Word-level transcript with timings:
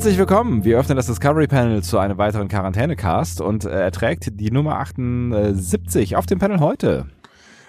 Herzlich 0.00 0.16
willkommen. 0.16 0.64
Wir 0.64 0.78
öffnen 0.78 0.96
das 0.96 1.08
Discovery 1.08 1.46
Panel 1.46 1.82
zu 1.82 1.98
einem 1.98 2.16
weiteren 2.16 2.48
Quarantänecast 2.48 3.42
und 3.42 3.66
äh, 3.66 3.82
er 3.82 3.92
trägt 3.92 4.40
die 4.40 4.50
Nummer 4.50 4.78
78 4.78 6.16
auf 6.16 6.24
dem 6.24 6.38
Panel 6.38 6.58
heute. 6.60 7.04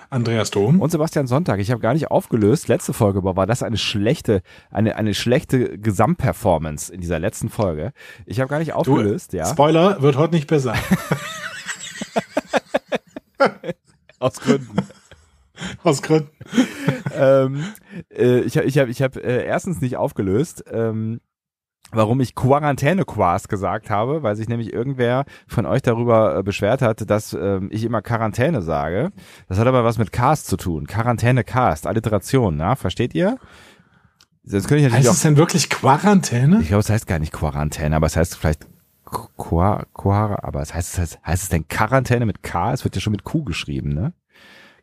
Andreas 0.10 0.50
Dom. 0.50 0.80
Und 0.80 0.92
Sebastian 0.92 1.28
Sonntag. 1.28 1.60
Ich 1.60 1.72
habe 1.72 1.82
gar 1.82 1.94
nicht 1.94 2.10
aufgelöst. 2.10 2.70
Letzte 2.70 2.94
Folge, 2.94 3.20
aber 3.20 3.36
war 3.36 3.48
das 3.48 3.64
eine 3.64 3.76
schlechte, 3.76 4.44
eine, 4.70 4.96
eine 4.96 5.14
schlechte 5.14 5.78
Gesamtperformance 5.78 6.94
in 6.94 7.02
dieser 7.02 7.20
letzten 7.20 7.50
Folge. 7.50 7.92
Ich 8.26 8.40
habe 8.40 8.48
gar 8.48 8.60
nicht 8.60 8.72
aufgelöst, 8.72 9.34
du, 9.34 9.38
ja. 9.38 9.46
Spoiler, 9.48 10.02
wird 10.02 10.16
heute 10.16 10.34
nicht 10.34 10.48
besser. 10.48 10.76
Aus 14.20 14.40
Gründen. 14.40 14.78
Aus 15.84 16.02
Gründen. 16.02 16.30
ähm, 17.14 17.66
äh, 18.10 18.40
ich 18.40 18.56
ich 18.56 18.78
habe 18.78 18.90
ich 18.90 19.02
hab, 19.02 19.18
äh, 19.18 19.44
erstens 19.44 19.82
nicht 19.82 19.98
aufgelöst. 19.98 20.64
Ähm, 20.72 21.20
warum 21.92 22.20
ich 22.22 22.36
Quarantäne-Quas 22.36 23.48
gesagt 23.48 23.90
habe, 23.90 24.24
weil 24.24 24.36
sich 24.36 24.48
nämlich 24.48 24.74
irgendwer 24.74 25.26
von 25.48 25.66
euch 25.66 25.82
darüber 25.82 26.38
äh, 26.38 26.44
beschwert 26.44 26.82
hat, 26.82 27.10
dass 27.10 27.34
ähm, 27.34 27.70
ich 27.72 27.84
immer 27.84 28.02
Quarantäne 28.02 28.62
sage. 28.62 29.12
Das 29.48 29.58
hat 29.58 29.68
aber 29.68 29.84
was 29.84 29.98
mit 29.98 30.12
Cast 30.12 30.48
zu 30.48 30.58
tun. 30.58 30.88
Quarantäne-Cast, 30.88 31.88
Alliteration, 31.88 32.58
na, 32.58 32.76
versteht 32.76 33.14
ihr? 33.14 33.38
Das 34.44 34.68
könnte 34.68 34.78
ich 34.78 34.84
natürlich 34.84 35.08
heißt 35.08 35.18
es 35.18 35.22
denn 35.22 35.38
wirklich 35.38 35.70
Quarantäne? 35.70 36.60
Ich 36.62 36.70
glaube, 36.70 36.82
es 36.82 36.90
heißt 36.90 37.08
gar 37.08 37.20
nicht 37.20 37.32
Quarantäne, 37.32 37.96
aber 37.96 38.08
es 38.08 38.16
heißt 38.16 38.36
vielleicht 38.36 38.68
Quar, 39.38 39.88
Quar, 39.94 40.44
aber 40.44 40.62
es 40.62 40.74
heißt, 40.74 40.98
heißt, 40.98 41.20
heißt 41.26 41.44
es 41.44 41.50
denn 41.50 41.68
Quarantäne 41.68 42.26
mit 42.26 42.44
K? 42.44 42.74
Es 42.74 42.84
wird 42.84 42.96
ja 42.96 43.02
schon 43.02 43.12
mit 43.12 43.24
Q 43.24 43.44
geschrieben, 43.44 43.90
ne? 43.94 44.14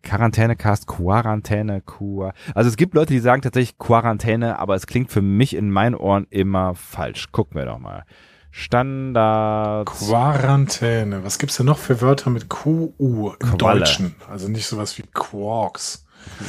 Quarantänecast, 0.08 0.86
Quarantäne, 0.86 1.82
Qua. 1.82 2.32
Also 2.54 2.70
es 2.70 2.76
gibt 2.76 2.94
Leute, 2.94 3.12
die 3.12 3.18
sagen 3.18 3.42
tatsächlich 3.42 3.76
Quarantäne, 3.76 4.58
aber 4.58 4.74
es 4.74 4.86
klingt 4.86 5.10
für 5.10 5.20
mich 5.20 5.54
in 5.54 5.70
meinen 5.70 5.94
Ohren 5.94 6.26
immer 6.30 6.74
falsch. 6.74 7.30
Gucken 7.30 7.56
wir 7.56 7.66
doch 7.66 7.78
mal. 7.78 8.04
Standard. 8.50 9.86
Quarantäne. 9.86 11.24
Was 11.24 11.38
gibt's 11.38 11.58
denn 11.58 11.66
noch 11.66 11.76
für 11.76 12.00
Wörter 12.00 12.30
mit 12.30 12.48
QU 12.48 13.32
im 13.38 13.58
Qualle. 13.58 13.80
Deutschen? 13.80 14.14
Also 14.30 14.48
nicht 14.48 14.66
sowas 14.66 14.96
wie 14.96 15.04
Quarks. 15.12 16.06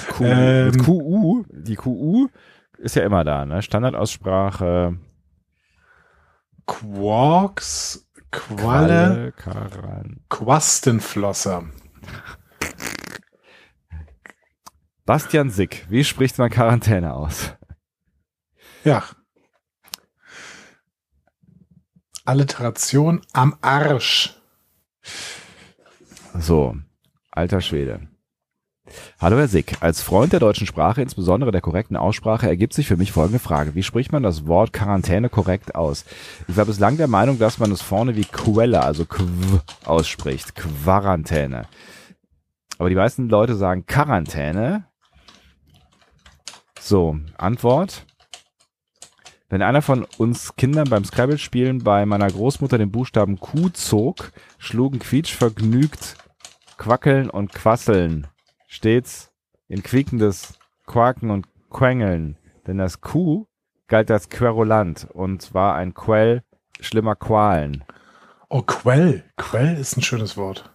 Q, 0.07 0.23
ähm, 0.23 0.65
mit 0.67 0.85
QU. 0.85 1.43
Die 1.51 1.75
QU 1.75 2.27
ist 2.77 2.95
ja 2.95 3.03
immer 3.03 3.25
da, 3.25 3.45
ne? 3.45 3.61
Standardaussprache. 3.61 4.97
Quarks, 6.65 8.07
Qualle, 8.31 9.33
Qualle 9.35 10.15
Quastenflosser. 10.29 11.63
Bastian 15.09 15.49
Sick, 15.49 15.87
wie 15.89 16.03
spricht 16.03 16.37
man 16.37 16.51
Quarantäne 16.51 17.15
aus? 17.15 17.53
Ja. 18.83 19.03
Alliteration 22.25 23.21
am 23.33 23.55
Arsch. 23.59 24.35
So, 26.37 26.75
alter 27.31 27.59
Schwede. 27.59 28.01
Hallo 29.19 29.39
Herr 29.39 29.47
Sick, 29.47 29.77
als 29.81 30.03
Freund 30.03 30.31
der 30.31 30.39
deutschen 30.39 30.67
Sprache, 30.67 31.01
insbesondere 31.01 31.49
der 31.49 31.61
korrekten 31.61 31.97
Aussprache, 31.97 32.47
ergibt 32.47 32.73
sich 32.73 32.87
für 32.87 32.97
mich 32.97 33.11
folgende 33.11 33.39
Frage. 33.39 33.73
Wie 33.73 33.81
spricht 33.81 34.11
man 34.11 34.21
das 34.21 34.45
Wort 34.45 34.73
Quarantäne 34.73 35.29
korrekt 35.29 35.73
aus? 35.73 36.05
Ich 36.47 36.55
war 36.55 36.65
bislang 36.65 36.97
der 36.97 37.07
Meinung, 37.07 37.39
dass 37.39 37.57
man 37.57 37.71
es 37.71 37.81
vorne 37.81 38.15
wie 38.15 38.25
Quelle, 38.25 38.83
also 38.83 39.05
Quw 39.05 39.59
ausspricht. 39.85 40.53
Quarantäne. 40.53 41.65
Aber 42.77 42.89
die 42.89 42.95
meisten 42.95 43.27
Leute 43.27 43.55
sagen 43.55 43.87
Quarantäne 43.87 44.88
so, 46.79 47.17
Antwort. 47.37 48.05
Wenn 49.49 49.61
einer 49.61 49.81
von 49.81 50.05
uns 50.17 50.55
Kindern 50.55 50.89
beim 50.89 51.03
Scrabble-Spielen 51.03 51.79
bei 51.79 52.05
meiner 52.05 52.27
Großmutter 52.27 52.77
den 52.77 52.91
Buchstaben 52.91 53.39
Q 53.39 53.69
zog, 53.69 54.31
schlugen 54.59 54.99
Quietsch 54.99 55.33
vergnügt 55.33 56.17
Quackeln 56.77 57.29
und 57.29 57.51
Quasseln 57.51 58.27
stets 58.67 59.31
in 59.67 59.83
quiekendes 59.83 60.59
Quaken 60.85 61.31
und 61.31 61.47
Quengeln, 61.69 62.37
denn 62.67 62.77
das 62.77 63.01
Q 63.01 63.47
galt 63.87 64.11
als 64.11 64.29
querulant 64.29 65.07
und 65.11 65.53
war 65.53 65.75
ein 65.75 65.93
Quell 65.93 66.43
schlimmer 66.79 67.15
Qualen. 67.15 67.83
Oh, 68.49 68.61
Quell. 68.61 69.23
Quell 69.37 69.75
ist 69.77 69.97
ein 69.97 70.01
schönes 70.01 70.37
Wort. 70.37 70.71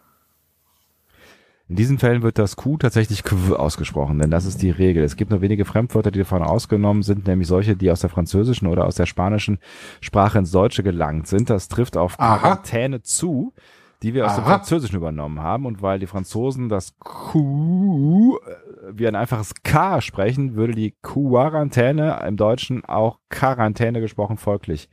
In 1.67 1.77
diesen 1.77 1.99
Fällen 1.99 2.23
wird 2.23 2.39
das 2.39 2.57
Q 2.57 2.77
tatsächlich 2.77 3.25
Q 3.25 3.55
ausgesprochen, 3.55 4.19
denn 4.19 4.31
das 4.31 4.45
ist 4.45 4.61
die 4.61 4.69
Regel. 4.71 5.03
Es 5.03 5.17
gibt 5.17 5.31
nur 5.31 5.41
wenige 5.41 5.65
Fremdwörter, 5.65 6.11
die 6.11 6.19
davon 6.19 6.43
ausgenommen 6.43 7.03
sind, 7.03 7.27
nämlich 7.27 7.49
solche, 7.49 7.75
die 7.75 7.91
aus 7.91 8.01
der 8.01 8.11
französischen 8.11 8.69
oder 8.69 8.85
aus 8.85 8.97
der 8.97 9.07
spanischen 9.07 9.59
Sprache 10.03 10.39
ins 10.39 10.51
Deutsche 10.51 10.83
gelangt 10.83 11.27
sind. 11.27 11.49
Das 11.49 11.69
trifft 11.69 11.97
auf 11.97 12.19
Quarantäne 12.19 13.01
zu, 13.01 13.55
die 14.03 14.13
wir 14.13 14.27
aus 14.27 14.33
Aha. 14.33 14.43
dem 14.43 14.45
Französischen 14.45 14.97
übernommen 14.97 15.41
haben. 15.41 15.65
Und 15.65 15.81
weil 15.81 15.99
die 15.99 16.07
Franzosen 16.07 16.69
das 16.69 16.99
Q 16.99 18.37
äh, 18.37 18.57
wie 18.93 19.09
ein 19.09 19.17
einfaches 19.17 19.55
K 19.63 20.03
sprechen, 20.03 20.57
würde 20.57 20.75
die 20.75 20.95
Quarantäne 21.01 22.23
im 22.29 22.37
Deutschen 22.37 22.85
auch 22.85 23.21
Quarantäne 23.31 24.03
gesprochen 24.03 24.37
folglich. 24.37 24.91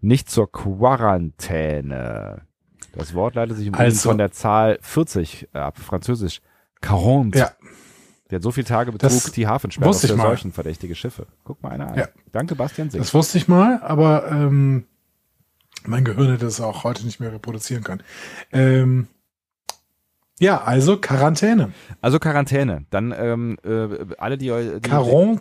Nicht 0.00 0.30
zur 0.30 0.50
Quarantäne. 0.50 2.47
Das 2.92 3.14
Wort 3.14 3.34
leitet 3.34 3.56
sich 3.56 3.66
im 3.66 3.74
also, 3.74 4.10
von 4.10 4.18
der 4.18 4.32
Zahl 4.32 4.78
40 4.82 5.48
äh, 5.52 5.58
ab, 5.58 5.78
französisch. 5.78 6.40
40. 6.82 7.34
Ja. 7.34 7.52
Der 8.30 8.36
hat 8.36 8.42
so 8.42 8.50
viele 8.50 8.66
Tage 8.66 8.92
betrug 8.92 9.10
das 9.10 9.32
die 9.32 9.46
Hafensperre 9.46 9.94
für 9.94 10.06
solchen 10.06 10.52
verdächtige 10.52 10.94
Schiffe. 10.94 11.26
Guck 11.44 11.62
mal 11.62 11.70
einer 11.70 11.88
an. 11.88 11.98
Ja. 11.98 12.08
Danke, 12.32 12.54
Bastian 12.54 12.90
Sink. 12.90 13.02
Das 13.02 13.14
wusste 13.14 13.38
ich 13.38 13.48
mal, 13.48 13.80
aber 13.82 14.30
ähm, 14.30 14.84
mein 15.86 16.04
Gehirn 16.04 16.30
hätte 16.30 16.46
es 16.46 16.60
auch 16.60 16.84
heute 16.84 17.04
nicht 17.06 17.20
mehr 17.20 17.32
reproduzieren 17.32 17.84
können. 17.84 18.02
Ähm, 18.52 19.08
ja, 20.38 20.62
also 20.62 20.98
Quarantäne. 20.98 21.72
Also 22.00 22.18
Quarantäne. 22.18 22.84
Dann 22.90 23.14
ähm, 23.16 23.58
äh, 23.64 24.14
alle, 24.18 24.38
die... 24.38 24.46
die 24.46 24.80
Quarantäne. 24.88 25.40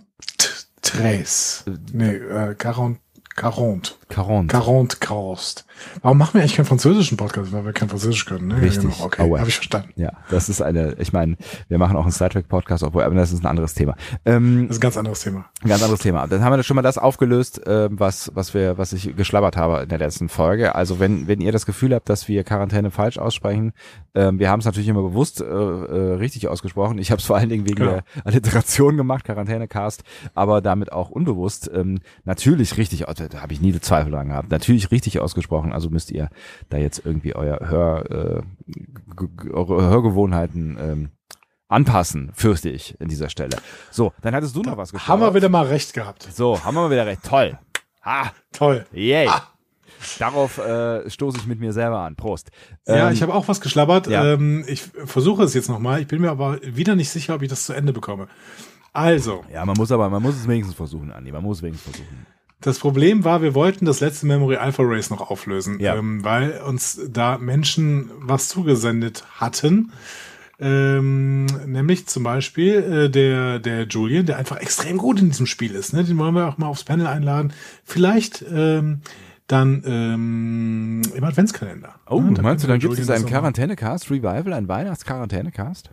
Äh, 1.67 1.77
nee, 1.91 2.15
äh, 2.15 2.55
40. 2.55 2.99
Caronte. 3.37 3.91
Caronte. 4.09 4.51
Caronte 4.51 4.97
Kraust. 4.99 5.67
Warum 6.01 6.17
machen 6.17 6.33
wir 6.33 6.41
eigentlich 6.41 6.55
keinen 6.55 6.65
französischen 6.65 7.17
Podcast, 7.17 7.53
weil 7.53 7.63
wir 7.63 7.71
kein 7.71 7.87
Französisch 7.87 8.25
können? 8.25 8.47
Ne? 8.47 8.59
Richtig. 8.59 8.85
Ja, 8.85 8.89
genau. 8.89 9.05
Okay, 9.05 9.21
habe 9.37 9.47
ich 9.47 9.55
verstanden. 9.55 9.89
Ja, 9.95 10.11
das 10.31 10.49
ist 10.49 10.59
eine, 10.59 10.95
ich 10.97 11.13
meine, 11.13 11.37
wir 11.69 11.77
machen 11.77 11.95
auch 11.95 12.01
einen 12.01 12.11
Star 12.11 12.31
Trek 12.31 12.47
Podcast, 12.47 12.81
obwohl, 12.81 13.03
aber 13.03 13.13
das 13.13 13.31
ist 13.31 13.43
ein 13.43 13.45
anderes 13.45 13.75
Thema. 13.75 13.95
Ähm, 14.25 14.67
das 14.67 14.77
ist 14.77 14.79
ein 14.79 14.81
ganz 14.81 14.97
anderes 14.97 15.21
Thema. 15.21 15.45
Ein 15.63 15.69
ganz 15.69 15.81
anderes 15.81 16.01
Thema. 16.01 16.27
Dann 16.27 16.43
haben 16.43 16.55
wir 16.55 16.61
schon 16.61 16.75
mal 16.75 16.83
das 16.83 16.99
aufgelöst, 16.99 17.65
äh, 17.65 17.89
was, 17.91 18.31
was 18.35 18.53
wir, 18.53 18.77
was 18.77 18.93
ich 18.93 19.15
geschlabbert 19.15 19.57
habe 19.57 19.81
in 19.81 19.89
der 19.89 19.97
letzten 19.97 20.29
Folge. 20.29 20.75
Also 20.75 20.99
wenn, 20.99 21.27
wenn 21.27 21.41
ihr 21.41 21.51
das 21.51 21.65
Gefühl 21.65 21.95
habt, 21.95 22.09
dass 22.09 22.27
wir 22.27 22.43
Quarantäne 22.43 22.91
falsch 22.91 23.17
aussprechen, 23.17 23.73
äh, 24.13 24.31
wir 24.33 24.51
haben 24.51 24.59
es 24.59 24.65
natürlich 24.65 24.87
immer 24.87 25.01
bewusst 25.01 25.41
äh, 25.41 25.45
äh, 25.45 26.13
richtig 26.13 26.47
ausgesprochen. 26.47 26.99
Ich 26.99 27.09
habe 27.09 27.19
es 27.19 27.25
vor 27.25 27.37
allen 27.37 27.49
Dingen 27.49 27.65
wegen 27.65 27.77
genau. 27.77 27.91
der 27.91 28.03
Alliteration 28.23 28.97
gemacht, 28.97 29.23
Quarantänecast, 29.23 30.03
aber 30.35 30.61
damit 30.61 30.91
auch 30.91 31.09
unbewusst 31.09 31.71
ähm, 31.73 32.01
natürlich 32.23 32.77
richtig, 32.77 33.05
da 33.07 33.41
habe 33.41 33.53
ich 33.53 33.59
nie 33.59 33.73
Zweifel 33.79 34.11
dran 34.11 34.27
gehabt, 34.27 34.51
natürlich 34.51 34.91
richtig 34.91 35.19
ausgesprochen. 35.19 35.73
Also 35.73 35.89
müsst 35.89 36.11
ihr 36.11 36.29
da 36.69 36.77
jetzt 36.77 37.03
irgendwie 37.03 37.35
euer 37.35 37.67
Hör, 37.67 38.11
äh, 38.11 38.41
eure 39.51 39.89
Hörgewohnheiten 39.89 40.77
ähm, 40.79 41.09
anpassen, 41.67 42.31
fürchte 42.33 42.69
ich 42.69 42.99
in 42.99 43.09
dieser 43.09 43.29
Stelle. 43.29 43.57
So, 43.91 44.13
dann 44.21 44.33
hattest 44.33 44.55
du 44.55 44.61
noch 44.61 44.77
was 44.77 44.91
gesprochen. 44.91 45.11
Haben 45.11 45.21
wir 45.21 45.33
wieder 45.33 45.49
mal 45.49 45.65
recht 45.65 45.93
gehabt. 45.93 46.27
So, 46.33 46.63
haben 46.63 46.75
wir 46.75 46.89
wieder 46.89 47.05
recht. 47.05 47.23
Toll. 47.23 47.57
Ha. 48.03 48.31
Toll. 48.51 48.85
Yay. 48.93 49.27
Ah. 49.27 49.43
Darauf 50.19 50.59
äh, 50.59 51.09
stoße 51.09 51.37
ich 51.39 51.47
mit 51.47 51.59
mir 51.59 51.73
selber 51.73 51.99
an. 51.99 52.15
Prost. 52.15 52.51
Ja, 52.87 53.07
ähm, 53.07 53.13
ich 53.13 53.21
habe 53.21 53.33
auch 53.33 53.47
was 53.47 53.61
geschlabbert. 53.61 54.07
Ja. 54.07 54.33
Ähm, 54.33 54.63
ich 54.67 54.83
versuche 55.05 55.43
es 55.43 55.53
jetzt 55.53 55.69
nochmal. 55.69 56.01
Ich 56.01 56.07
bin 56.07 56.21
mir 56.21 56.29
aber 56.29 56.59
wieder 56.61 56.95
nicht 56.95 57.09
sicher, 57.09 57.35
ob 57.35 57.41
ich 57.41 57.49
das 57.49 57.65
zu 57.65 57.73
Ende 57.73 57.93
bekomme. 57.93 58.27
Also. 58.93 59.43
Ja, 59.51 59.65
man 59.65 59.75
muss 59.75 59.91
aber, 59.91 60.09
man 60.09 60.21
muss 60.21 60.35
es 60.35 60.47
wenigstens 60.47 60.75
versuchen, 60.75 61.11
Andi. 61.11 61.31
Man 61.31 61.43
muss 61.43 61.57
es 61.57 61.63
wenigstens 61.63 61.95
versuchen. 61.95 62.25
Das 62.61 62.79
Problem 62.79 63.23
war, 63.23 63.41
wir 63.43 63.53
wollten 63.53 63.85
das 63.85 63.99
letzte 63.99 64.25
Memory 64.25 64.55
Alpha 64.55 64.81
Race 64.83 65.11
noch 65.11 65.29
auflösen, 65.29 65.79
ja. 65.79 65.95
ähm, 65.95 66.23
weil 66.23 66.59
uns 66.61 66.99
da 67.07 67.37
Menschen 67.37 68.09
was 68.17 68.49
zugesendet 68.49 69.23
hatten, 69.35 69.91
Ähm, 70.59 71.45
nämlich 71.67 72.07
zum 72.07 72.23
Beispiel 72.23 72.73
äh, 72.75 73.09
der, 73.09 73.59
der 73.59 73.83
Julian, 73.83 74.25
der 74.25 74.37
einfach 74.37 74.57
extrem 74.57 74.97
gut 74.97 75.19
in 75.19 75.29
diesem 75.29 75.45
Spiel 75.45 75.75
ist. 75.75 75.93
Ne? 75.93 76.03
Den 76.03 76.17
wollen 76.17 76.33
wir 76.33 76.47
auch 76.47 76.57
mal 76.57 76.67
aufs 76.67 76.83
Panel 76.83 77.05
einladen. 77.05 77.53
Vielleicht 77.83 78.43
ähm, 78.51 79.01
dann 79.45 79.83
ähm, 79.85 81.01
im 81.13 81.23
Adventskalender. 81.23 81.95
Oh, 82.07 82.19
ne? 82.21 82.41
meinst 82.41 82.63
du, 82.63 82.67
dann 82.67 82.79
gibt 82.79 82.97
es 82.97 83.09
einen 83.09 83.25
Quarantänecast, 83.25 84.09
Revival, 84.09 84.53
ein 84.53 84.67
Weihnachts-Quarantänecast? 84.67 85.91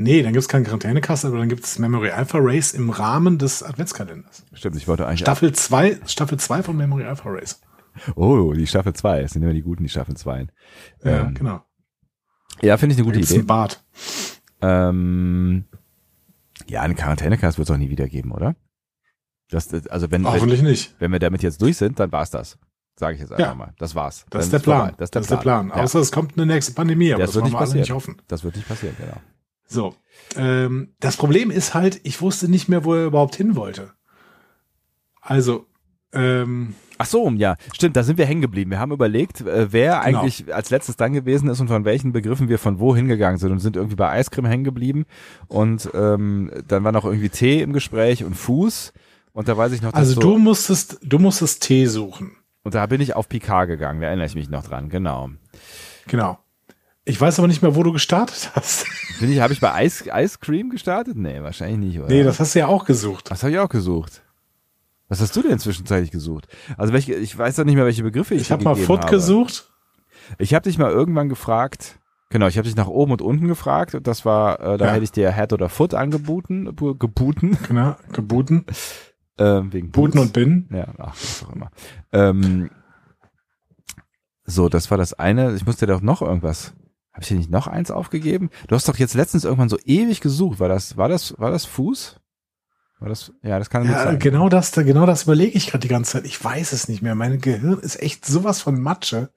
Nee, 0.00 0.22
dann 0.22 0.32
gibt's 0.32 0.48
keinen 0.48 0.64
Quarantänecast, 0.64 1.24
aber 1.24 1.38
dann 1.38 1.48
gibt's 1.48 1.78
Memory 1.78 2.10
Alpha 2.10 2.38
Race 2.40 2.72
im 2.72 2.88
Rahmen 2.88 3.36
des 3.36 3.62
Adventskalenders. 3.62 4.44
Stimmt, 4.54 4.76
ich 4.76 4.88
wollte 4.88 5.06
eigentlich. 5.06 5.20
Staffel 5.20 5.52
2 5.52 6.00
Staffel 6.06 6.38
zwei 6.38 6.62
von 6.62 6.76
Memory 6.76 7.04
Alpha 7.04 7.28
Race. 7.28 7.60
Oh, 8.14 8.52
die 8.52 8.66
Staffel 8.66 8.92
2. 8.92 9.22
Es 9.22 9.32
sind 9.32 9.42
immer 9.42 9.52
die 9.52 9.62
guten, 9.62 9.82
die 9.82 9.88
Staffel 9.88 10.16
2. 10.16 10.46
Ja, 11.02 11.20
Ähm, 11.20 11.34
genau. 11.34 11.62
Ja, 12.62 12.76
finde 12.76 12.94
ich 12.94 12.98
eine 12.98 13.06
gute 13.06 13.20
Idee. 13.20 13.34
einen 13.34 13.46
Bart. 13.46 13.82
Ähm, 14.60 15.64
ja, 16.68 16.82
einen 16.82 16.96
Quarantänecast 16.96 17.58
wird 17.58 17.68
es 17.68 17.74
auch 17.74 17.78
nie 17.78 17.90
wieder 17.90 18.08
geben, 18.08 18.32
oder? 18.32 18.56
Das, 19.50 19.68
das- 19.68 19.86
also 19.86 20.10
wenn, 20.10 20.24
wenn, 20.24 20.32
Hoffentlich 20.32 20.62
nicht. 20.62 20.94
wenn 20.98 21.12
wir 21.12 21.18
damit 21.20 21.42
jetzt 21.42 21.62
durch 21.62 21.76
sind, 21.76 21.98
dann 22.00 22.12
war's 22.12 22.30
das. 22.30 22.58
Sage 22.96 23.14
ich 23.14 23.20
jetzt 23.20 23.30
einfach 23.32 23.46
Ja. 23.46 23.54
mal. 23.54 23.74
Das 23.78 23.94
war's. 23.94 24.26
Das 24.30 24.44
ist 24.46 24.52
Dann 24.52 24.60
der 24.60 24.64
Plan. 24.64 24.94
Das 24.98 25.10
ist 25.10 25.30
der 25.30 25.36
Plan. 25.36 25.68
Ja. 25.68 25.74
Außer 25.76 26.00
es 26.00 26.10
kommt 26.10 26.36
eine 26.36 26.46
nächste 26.46 26.72
Pandemie, 26.72 27.12
aber 27.12 27.20
Das 27.22 27.30
das, 27.30 27.34
wird 27.36 27.44
nicht 27.44 27.54
wir 27.54 27.58
passieren. 27.60 27.80
nicht 27.80 27.92
hoffen. 27.92 28.16
Das 28.26 28.42
wird 28.42 28.56
nicht 28.56 28.66
passieren, 28.68 28.96
genau. 28.98 29.16
So. 29.68 29.94
Ähm, 30.34 30.94
das 30.98 31.16
Problem 31.16 31.50
ist 31.52 31.74
halt, 31.74 32.00
ich 32.02 32.20
wusste 32.20 32.48
nicht 32.50 32.68
mehr, 32.68 32.84
wo 32.84 32.94
er 32.94 33.06
überhaupt 33.06 33.36
hin 33.36 33.54
wollte. 33.54 33.92
Also, 35.20 35.67
ähm, 36.12 36.74
Ach 37.00 37.06
so, 37.06 37.30
ja, 37.30 37.54
stimmt, 37.72 37.96
da 37.96 38.02
sind 38.02 38.18
wir 38.18 38.26
hängen 38.26 38.40
geblieben. 38.40 38.72
Wir 38.72 38.80
haben 38.80 38.90
überlegt, 38.90 39.40
äh, 39.42 39.72
wer 39.72 40.00
Genau. 40.04 40.18
eigentlich 40.20 40.52
als 40.52 40.70
letztes 40.70 40.96
dran 40.96 41.12
gewesen 41.12 41.48
ist 41.48 41.60
und 41.60 41.68
von 41.68 41.84
welchen 41.84 42.12
Begriffen 42.12 42.48
wir 42.48 42.58
von 42.58 42.80
wo 42.80 42.96
hingegangen 42.96 43.38
sind 43.38 43.52
und 43.52 43.60
sind 43.60 43.76
irgendwie 43.76 43.94
bei 43.94 44.10
Eiscreme 44.10 44.46
hängen 44.46 44.64
geblieben 44.64 45.06
und 45.46 45.88
ähm, 45.94 46.50
dann 46.66 46.82
war 46.82 46.90
noch 46.90 47.04
irgendwie 47.04 47.28
Tee 47.28 47.62
im 47.62 47.72
Gespräch 47.72 48.24
und 48.24 48.34
Fuß 48.34 48.92
und 49.32 49.46
da 49.48 49.56
weiß 49.56 49.72
ich 49.72 49.82
noch, 49.82 49.92
dass 49.92 50.00
also 50.00 50.14
so, 50.14 50.20
du 50.20 50.38
musstest, 50.38 50.98
du 51.04 51.20
musstest 51.20 51.62
Tee 51.62 51.86
suchen. 51.86 52.32
und 52.64 52.74
da 52.74 52.84
bin 52.86 53.00
ich 53.00 53.14
auf 53.14 53.28
Picard 53.28 53.68
gegangen, 53.68 54.00
da 54.00 54.08
erinnere 54.08 54.26
ich 54.26 54.34
mich 54.34 54.50
noch 54.50 54.64
dran, 54.64 54.88
genau. 54.88 55.30
Genau. 56.08 56.38
Ich 57.04 57.20
weiß 57.20 57.38
aber 57.38 57.46
nicht 57.48 57.62
mehr, 57.62 57.74
wo 57.76 57.82
du 57.84 57.92
gestartet 57.92 58.50
hast. 58.54 58.86
Bin 59.20 59.30
ich, 59.32 59.40
habe 59.40 59.52
ich 59.52 59.60
bei 59.60 59.84
Ice, 59.86 60.04
Ice 60.12 60.38
Cream 60.40 60.68
gestartet? 60.70 61.16
Nee, 61.16 61.40
wahrscheinlich 61.42 61.78
nicht, 61.78 61.98
oder? 62.00 62.08
nee, 62.08 62.22
das 62.24 62.40
hast 62.40 62.54
du 62.54 62.58
ja 62.58 62.66
auch 62.66 62.84
gesucht. 62.84 63.30
das 63.30 63.42
habe 63.44 63.52
ich 63.52 63.58
auch 63.60 63.68
gesucht. 63.68 64.22
Was 65.08 65.20
hast 65.20 65.34
du 65.36 65.42
denn 65.42 65.58
zwischenzeitlich 65.58 66.10
gesucht? 66.10 66.48
Also 66.76 66.92
welche, 66.92 67.14
ich 67.14 67.36
weiß 67.36 67.56
doch 67.56 67.64
nicht 67.64 67.74
mehr, 67.76 67.84
welche 67.86 68.02
Begriffe 68.02 68.34
ich 68.34 68.42
Ich 68.42 68.48
dir 68.48 68.54
habe 68.54 68.64
mal 68.64 68.76
Foot 68.76 69.00
habe. 69.02 69.10
gesucht. 69.10 69.72
Ich 70.38 70.52
habe 70.54 70.64
dich 70.64 70.76
mal 70.78 70.90
irgendwann 70.90 71.28
gefragt, 71.30 71.98
genau, 72.28 72.46
ich 72.46 72.58
habe 72.58 72.66
dich 72.66 72.76
nach 72.76 72.88
oben 72.88 73.12
und 73.12 73.22
unten 73.22 73.48
gefragt 73.48 73.94
und 73.94 74.06
das 74.06 74.24
war, 74.26 74.60
äh, 74.60 74.76
da 74.76 74.86
Ja. 74.86 74.92
hätte 74.92 75.04
ich 75.04 75.12
dir 75.12 75.32
Head 75.32 75.52
oder 75.54 75.68
Foot 75.70 75.94
angeboten, 75.94 76.66
gebuten, 76.76 77.56
Genau, 77.66 77.96
gebooten. 78.12 78.66
ähm, 79.38 79.72
wegen 79.72 79.90
Booten 79.90 80.18
und 80.18 80.32
Binnen. 80.34 80.68
Ja, 80.70 80.88
ach, 80.98 81.14
was 81.14 81.44
auch 81.44 81.54
immer. 81.54 81.70
Ähm, 82.12 82.68
so, 84.44 84.68
das 84.68 84.90
war 84.90 84.98
das 84.98 85.14
eine. 85.14 85.54
Ich 85.54 85.64
musste 85.66 85.86
doch 85.86 86.00
noch 86.00 86.22
irgendwas. 86.22 86.74
Habe 87.12 87.22
ich 87.22 87.28
dir 87.28 87.36
nicht 87.36 87.50
noch 87.50 87.66
eins 87.66 87.90
aufgegeben? 87.90 88.50
Du 88.68 88.74
hast 88.74 88.88
doch 88.88 88.96
jetzt 88.96 89.14
letztens 89.14 89.44
irgendwann 89.44 89.68
so 89.68 89.78
ewig 89.84 90.20
gesucht. 90.20 90.60
War 90.60 90.68
das, 90.68 90.96
war 90.96 91.08
das, 91.08 91.34
war 91.38 91.50
das 91.50 91.64
Fuß? 91.64 92.20
War 93.00 93.08
das? 93.08 93.32
Ja, 93.42 93.58
das 93.58 93.70
kann 93.70 93.84
Ja, 93.84 94.04
sein. 94.04 94.18
genau 94.18 94.48
das, 94.48 94.72
genau 94.72 95.06
das 95.06 95.22
überlege 95.24 95.56
ich 95.56 95.68
gerade 95.68 95.82
die 95.82 95.88
ganze 95.88 96.12
Zeit. 96.12 96.24
Ich 96.26 96.42
weiß 96.42 96.72
es 96.72 96.88
nicht 96.88 97.00
mehr. 97.02 97.14
Mein 97.14 97.40
Gehirn 97.40 97.78
ist 97.78 98.02
echt 98.02 98.26
sowas 98.26 98.60
von 98.60 98.80
Matsche. 98.80 99.30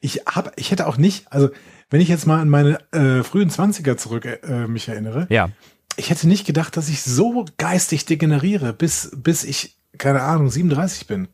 Ich 0.00 0.22
habe, 0.26 0.52
ich 0.56 0.70
hätte 0.70 0.86
auch 0.86 0.96
nicht, 0.98 1.32
also 1.32 1.48
wenn 1.90 2.00
ich 2.00 2.08
jetzt 2.08 2.26
mal 2.26 2.40
an 2.40 2.48
meine 2.50 2.78
äh, 2.92 3.22
frühen 3.22 3.48
Zwanziger 3.50 3.96
zurück 3.96 4.26
äh, 4.26 4.66
mich 4.66 4.88
erinnere, 4.88 5.26
Ja, 5.30 5.48
ich 5.96 6.10
hätte 6.10 6.28
nicht 6.28 6.46
gedacht, 6.46 6.76
dass 6.76 6.88
ich 6.88 7.02
so 7.02 7.46
geistig 7.56 8.04
degeneriere, 8.04 8.72
bis 8.72 9.10
bis 9.16 9.42
ich 9.42 9.78
keine 9.96 10.22
Ahnung 10.22 10.50
37 10.50 11.06
bin. 11.06 11.28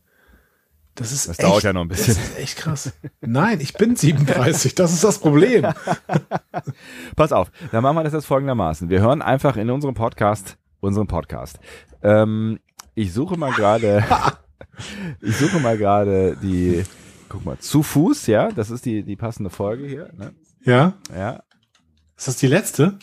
Das 0.95 1.11
ist 1.11 1.29
Das 1.29 1.41
echt, 1.41 1.49
dauert 1.49 1.65
ja 1.65 1.73
noch 1.73 1.81
ein 1.83 1.89
bisschen. 1.89 2.15
Das 2.15 2.25
ist 2.25 2.39
echt 2.39 2.57
krass. 2.57 2.93
Nein, 3.21 3.61
ich 3.61 3.75
bin 3.75 3.97
37. 3.97 4.77
Das 4.77 4.93
ist 4.93 5.03
das 5.03 5.19
Problem. 5.19 5.67
pass 7.17 7.33
auf. 7.33 7.51
Dann 7.73 7.83
machen 7.83 7.97
wir 7.97 8.05
das 8.05 8.13
jetzt 8.13 8.27
folgendermaßen. 8.27 8.89
Wir 8.89 9.01
hören 9.01 9.21
einfach 9.21 9.57
in 9.57 9.71
unserem 9.71 9.95
Podcast 9.95 10.57
unseren 10.85 11.07
Podcast. 11.07 11.59
Ähm, 12.03 12.61
ich 12.95 13.13
suche 13.13 13.37
mal 13.37 13.53
gerade, 13.53 14.05
ich 15.21 15.37
suche 15.37 15.59
mal 15.61 15.77
gerade 15.77 16.37
die, 16.41 16.85
guck 17.29 17.45
mal, 17.45 17.59
zu 17.59 17.83
Fuß, 17.83 18.27
ja, 18.29 18.51
das 18.51 18.71
ist 18.71 18.85
die 18.85 19.03
die 19.03 19.17
passende 19.17 19.51
Folge 19.51 19.87
hier. 19.87 20.11
Ne? 20.17 20.33
Ja, 20.65 20.95
Ja, 21.15 21.43
ist 22.17 22.29
das 22.29 22.37
die 22.37 22.47
letzte 22.47 22.99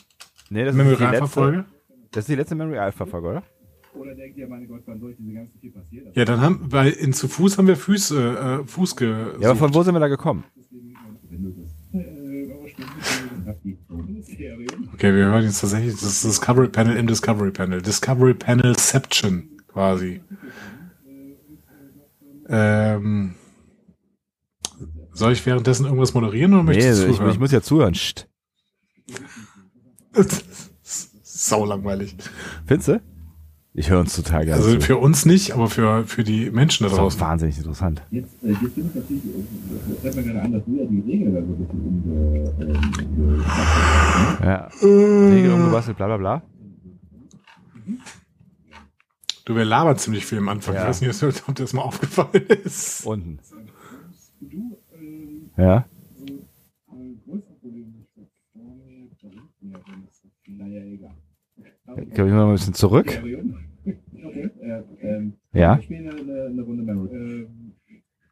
nee, 0.50 0.64
das 0.64 0.74
ist 0.74 0.78
Memory 0.78 0.96
die 0.98 1.04
Alpha 1.04 1.20
letzte 1.20 1.28
Folge? 1.28 1.66
Das 2.12 2.24
ist 2.24 2.30
die 2.30 2.36
letzte 2.36 2.56
Memory 2.56 2.78
Alpha 2.78 3.06
Folge, 3.06 3.28
oder? 3.28 3.44
Oder 3.94 4.16
denkt 4.16 4.38
ihr, 4.38 4.48
meine 4.48 4.66
Gott, 4.68 4.84
wann 4.86 5.00
soll 5.00 5.12
ich 5.12 5.18
diese 5.18 5.34
ganzen 5.34 5.60
viel 5.60 5.72
passiert? 5.72 6.16
Ja, 6.16 6.24
dann 6.24 6.40
haben 6.42 6.70
bei 6.70 6.90
in 6.90 7.12
zu 7.12 7.28
Fuß 7.28 7.58
haben 7.58 7.68
wir 7.68 7.76
Füße 7.76 8.62
äh, 8.64 8.68
Fuß 8.68 8.96
gesucht. 8.96 9.42
Ja, 9.42 9.50
aber 9.50 9.60
von 9.60 9.74
wo 9.74 9.84
sind 9.84 9.94
wir 9.94 10.00
da 10.00 10.08
gekommen? 10.08 10.46
Okay, 14.94 15.14
wir 15.16 15.26
hören 15.26 15.44
jetzt 15.44 15.62
tatsächlich 15.62 16.00
das 16.00 16.22
Discovery 16.22 16.68
Panel 16.70 16.98
im 16.98 17.08
Discovery 17.08 17.52
Panel. 17.52 17.82
Discovery 17.82 18.34
Panelception 18.34 19.50
quasi. 19.68 20.22
Ähm, 22.50 23.36
soll 25.14 25.34
ich 25.34 25.46
währenddessen 25.46 25.86
irgendwas 25.86 26.14
moderieren 26.14 26.54
oder 26.54 26.64
Nee, 26.64 26.70
möchtest 26.76 27.04
du 27.04 27.08
ich, 27.08 27.16
zuhören? 27.18 27.32
ich 27.34 27.40
muss 27.40 27.52
ja 27.52 27.62
zuhören. 27.62 27.96
Sau 31.24 31.66
langweilig. 31.66 32.16
Findest 32.66 32.88
du? 32.90 33.02
Ich 33.74 33.90
höre 33.90 34.02
uns 34.02 34.14
total 34.16 34.44
gerne 34.46 34.62
Also 34.62 34.74
zu. 34.76 34.82
für 34.82 34.98
uns 34.98 35.26
nicht, 35.26 35.54
aber 35.54 35.70
für, 35.70 36.06
für 36.06 36.24
die 36.26 36.52
Menschen 36.52 36.84
da 36.84 36.90
Das 36.90 36.94
ist 36.94 37.00
draußen. 37.00 37.22
wahnsinnig 37.22 37.58
interessant. 37.58 38.02
Jetzt, 38.12 38.44
äh, 38.44 38.50
jetzt 38.50 38.78
ich 38.78 38.84
natürlich, 38.96 39.26
äh, 39.26 39.44
das 39.94 40.00
fällt 40.02 40.16
mir 40.18 40.24
gerade 40.24 40.42
an, 40.42 40.52
dass 40.52 40.66
du 40.66 40.76
ja 40.76 40.86
die 40.86 41.00
Regeln 41.00 41.34
da 41.34 41.42
so 41.42 41.54
ein 41.54 41.58
bisschen 41.58 41.82
umge... 41.88 42.54
Ähm, 42.60 42.92
ge- 44.40 44.46
Ja. 44.46 44.68
Regel 45.32 45.52
Äh, 45.52 45.54
umgebastelt, 45.54 45.96
bla 45.98 46.08
bla 46.08 46.18
bla. 46.18 46.42
du, 49.46 49.56
wir 49.56 49.64
labern 49.66 49.98
ziemlich 49.98 50.26
viel 50.26 50.40
am 50.40 50.50
Anfang. 50.50 50.76
Ja. 50.76 50.82
Ich 50.84 50.88
weiß 50.90 51.02
nicht, 51.02 51.24
ob 51.24 51.56
dir 51.56 51.64
das 51.64 51.72
mal 51.74 51.84
aufgefallen 51.84 52.46
ist. 52.66 53.06
Unten. 53.06 53.40
du, 54.42 54.78
ähm, 54.94 55.50
Ja. 55.56 55.86
ein 56.92 57.22
größeres 57.26 57.58
Problem 57.62 57.94
ist, 58.02 58.18
dass 58.18 58.28
vorne, 58.52 59.08
da 59.22 59.30
hinten 59.30 59.72
ja, 59.72 59.80
wenn 59.88 60.04
es, 60.10 60.22
naja, 60.48 60.82
egal. 60.84 61.16
Ich 61.98 62.14
glaube, 62.14 62.30
ich 62.30 62.36
mal 62.36 62.46
ein 62.46 62.52
bisschen 62.54 62.74
zurück. 62.74 63.22
Ähm, 65.02 65.34
Ja. 65.54 65.80
Ähm, 65.90 67.74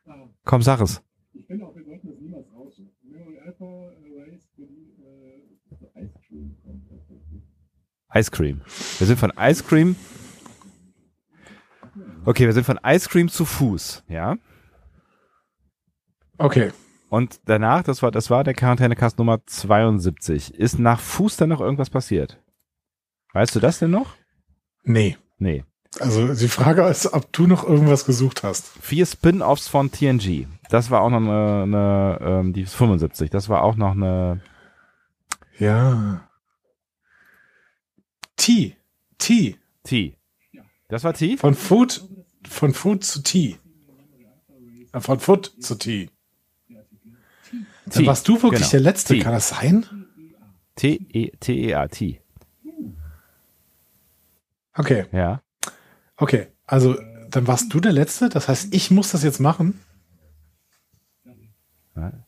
ah, 0.05 0.27
Komm, 0.45 0.61
sag 0.61 0.81
es. 0.81 1.01
ich 1.33 1.45
finde 1.45 1.65
auch, 1.65 1.75
wir 1.75 1.83
sollten 1.83 2.07
das 2.07 2.19
niemals 2.19 2.45
raus. 2.53 2.81
Memory 3.03 3.39
Alpha 3.45 3.65
äh, 3.65 4.31
Race 4.31 4.47
für 4.55 4.61
die 4.65 4.95
äh, 5.03 6.03
Ice 6.03 6.13
Cream. 6.27 6.55
Ice 8.13 8.31
Cream. 8.31 8.61
Wir 8.97 9.07
sind 9.07 9.19
von 9.19 9.33
Ice 9.37 9.63
Cream. 9.63 9.95
Okay, 12.25 12.45
wir 12.45 12.53
sind 12.53 12.65
von 12.65 12.79
Ice 12.85 13.09
Cream 13.09 13.29
zu 13.29 13.45
Fuß, 13.45 14.03
ja. 14.07 14.37
Okay. 16.37 16.71
Und 17.09 17.41
danach, 17.45 17.83
das 17.83 18.01
war, 18.03 18.11
das 18.11 18.29
war 18.29 18.43
der 18.43 18.53
Quarantänecast 18.53 19.17
Nummer 19.17 19.39
72. 19.45 20.53
Ist 20.53 20.79
nach 20.79 20.99
Fuß 20.99 21.37
dann 21.37 21.49
noch 21.49 21.59
irgendwas 21.59 21.89
passiert? 21.89 22.39
Weißt 23.33 23.55
du 23.55 23.59
das 23.59 23.79
denn 23.79 23.91
noch? 23.91 24.15
Nee. 24.83 25.17
Nee. 25.37 25.63
Also 25.99 26.33
die 26.33 26.47
Frage 26.47 26.83
ist, 26.87 27.13
ob 27.13 27.31
du 27.33 27.47
noch 27.47 27.63
irgendwas 27.63 28.05
gesucht 28.05 28.43
hast. 28.43 28.67
Vier 28.81 29.05
Spin-offs 29.05 29.67
von 29.67 29.91
TNG. 29.91 30.45
Das 30.69 30.91
war 30.91 31.01
auch 31.01 31.09
noch 31.09 31.17
eine, 31.17 31.63
eine 31.63 32.19
ähm, 32.21 32.53
die 32.53 32.61
ist 32.61 32.75
75. 32.75 33.29
Das 33.29 33.49
war 33.49 33.63
auch 33.63 33.75
noch 33.75 33.91
eine. 33.91 34.41
Ja. 35.57 36.27
T. 38.37 38.75
T. 39.17 39.57
T. 39.83 40.15
Das 40.87 41.03
war 41.03 41.13
T? 41.13 41.37
Von 41.37 41.55
Food, 41.55 42.07
von 42.47 42.73
Food 42.73 43.03
zu 43.03 43.21
T. 43.21 43.57
Äh, 44.91 44.99
Von 45.01 45.19
Food 45.19 45.53
zu 45.59 45.75
T. 45.75 46.09
Dann 47.85 48.05
warst 48.05 48.27
du 48.27 48.41
wirklich 48.41 48.61
Genau. 48.61 48.71
der 48.71 48.79
Letzte, 48.79 49.13
T. 49.15 49.19
kann 49.19 49.33
das 49.33 49.49
sein? 49.49 49.85
T 50.75 50.99
E 51.11 51.31
T 51.39 51.67
E 51.69 51.73
A 51.75 51.87
T. 51.87 52.21
Okay, 54.79 55.05
Ja. 55.11 55.41
okay. 56.15 56.47
Also, 56.65 56.95
dann 57.29 57.47
warst 57.47 57.73
du 57.73 57.79
der 57.81 57.91
Letzte, 57.91 58.29
das 58.29 58.47
heißt, 58.47 58.73
ich 58.73 58.91
muss 58.91 59.11
das 59.11 59.23
jetzt 59.23 59.39
machen. 59.39 59.79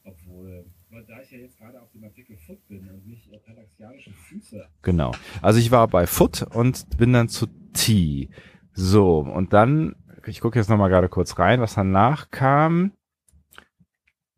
Obwohl, 0.03 0.65
weil 0.89 1.05
da 1.05 1.21
ich 1.21 1.31
ja 1.31 1.37
jetzt 1.37 1.57
gerade 1.57 1.81
auf 1.81 1.89
dem 1.91 2.03
Artikel 2.03 2.35
Foot 2.35 2.67
bin 2.67 2.89
und 2.89 3.07
nicht 3.07 3.31
äh, 3.31 3.37
palaxianische 3.37 4.11
Füße. 4.11 4.67
Genau. 4.81 5.13
Also 5.41 5.59
ich 5.59 5.71
war 5.71 5.87
bei 5.87 6.07
Foot 6.07 6.41
und 6.41 6.97
bin 6.97 7.13
dann 7.13 7.29
zu 7.29 7.47
T. 7.71 8.29
So, 8.73 9.19
und 9.19 9.53
dann, 9.53 9.95
ich 10.25 10.41
gucke 10.41 10.59
jetzt 10.59 10.69
nochmal 10.69 10.89
gerade 10.89 11.07
kurz 11.07 11.39
rein, 11.39 11.61
was 11.61 11.75
danach 11.75 12.31
kam. 12.31 12.91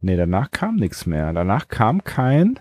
Nee, 0.01 0.17
danach 0.17 0.51
kam 0.51 0.75
nichts 0.75 1.08
mehr. 1.08 1.34
Danach 1.34 1.67
kam 1.67 2.03
kein. 2.03 2.60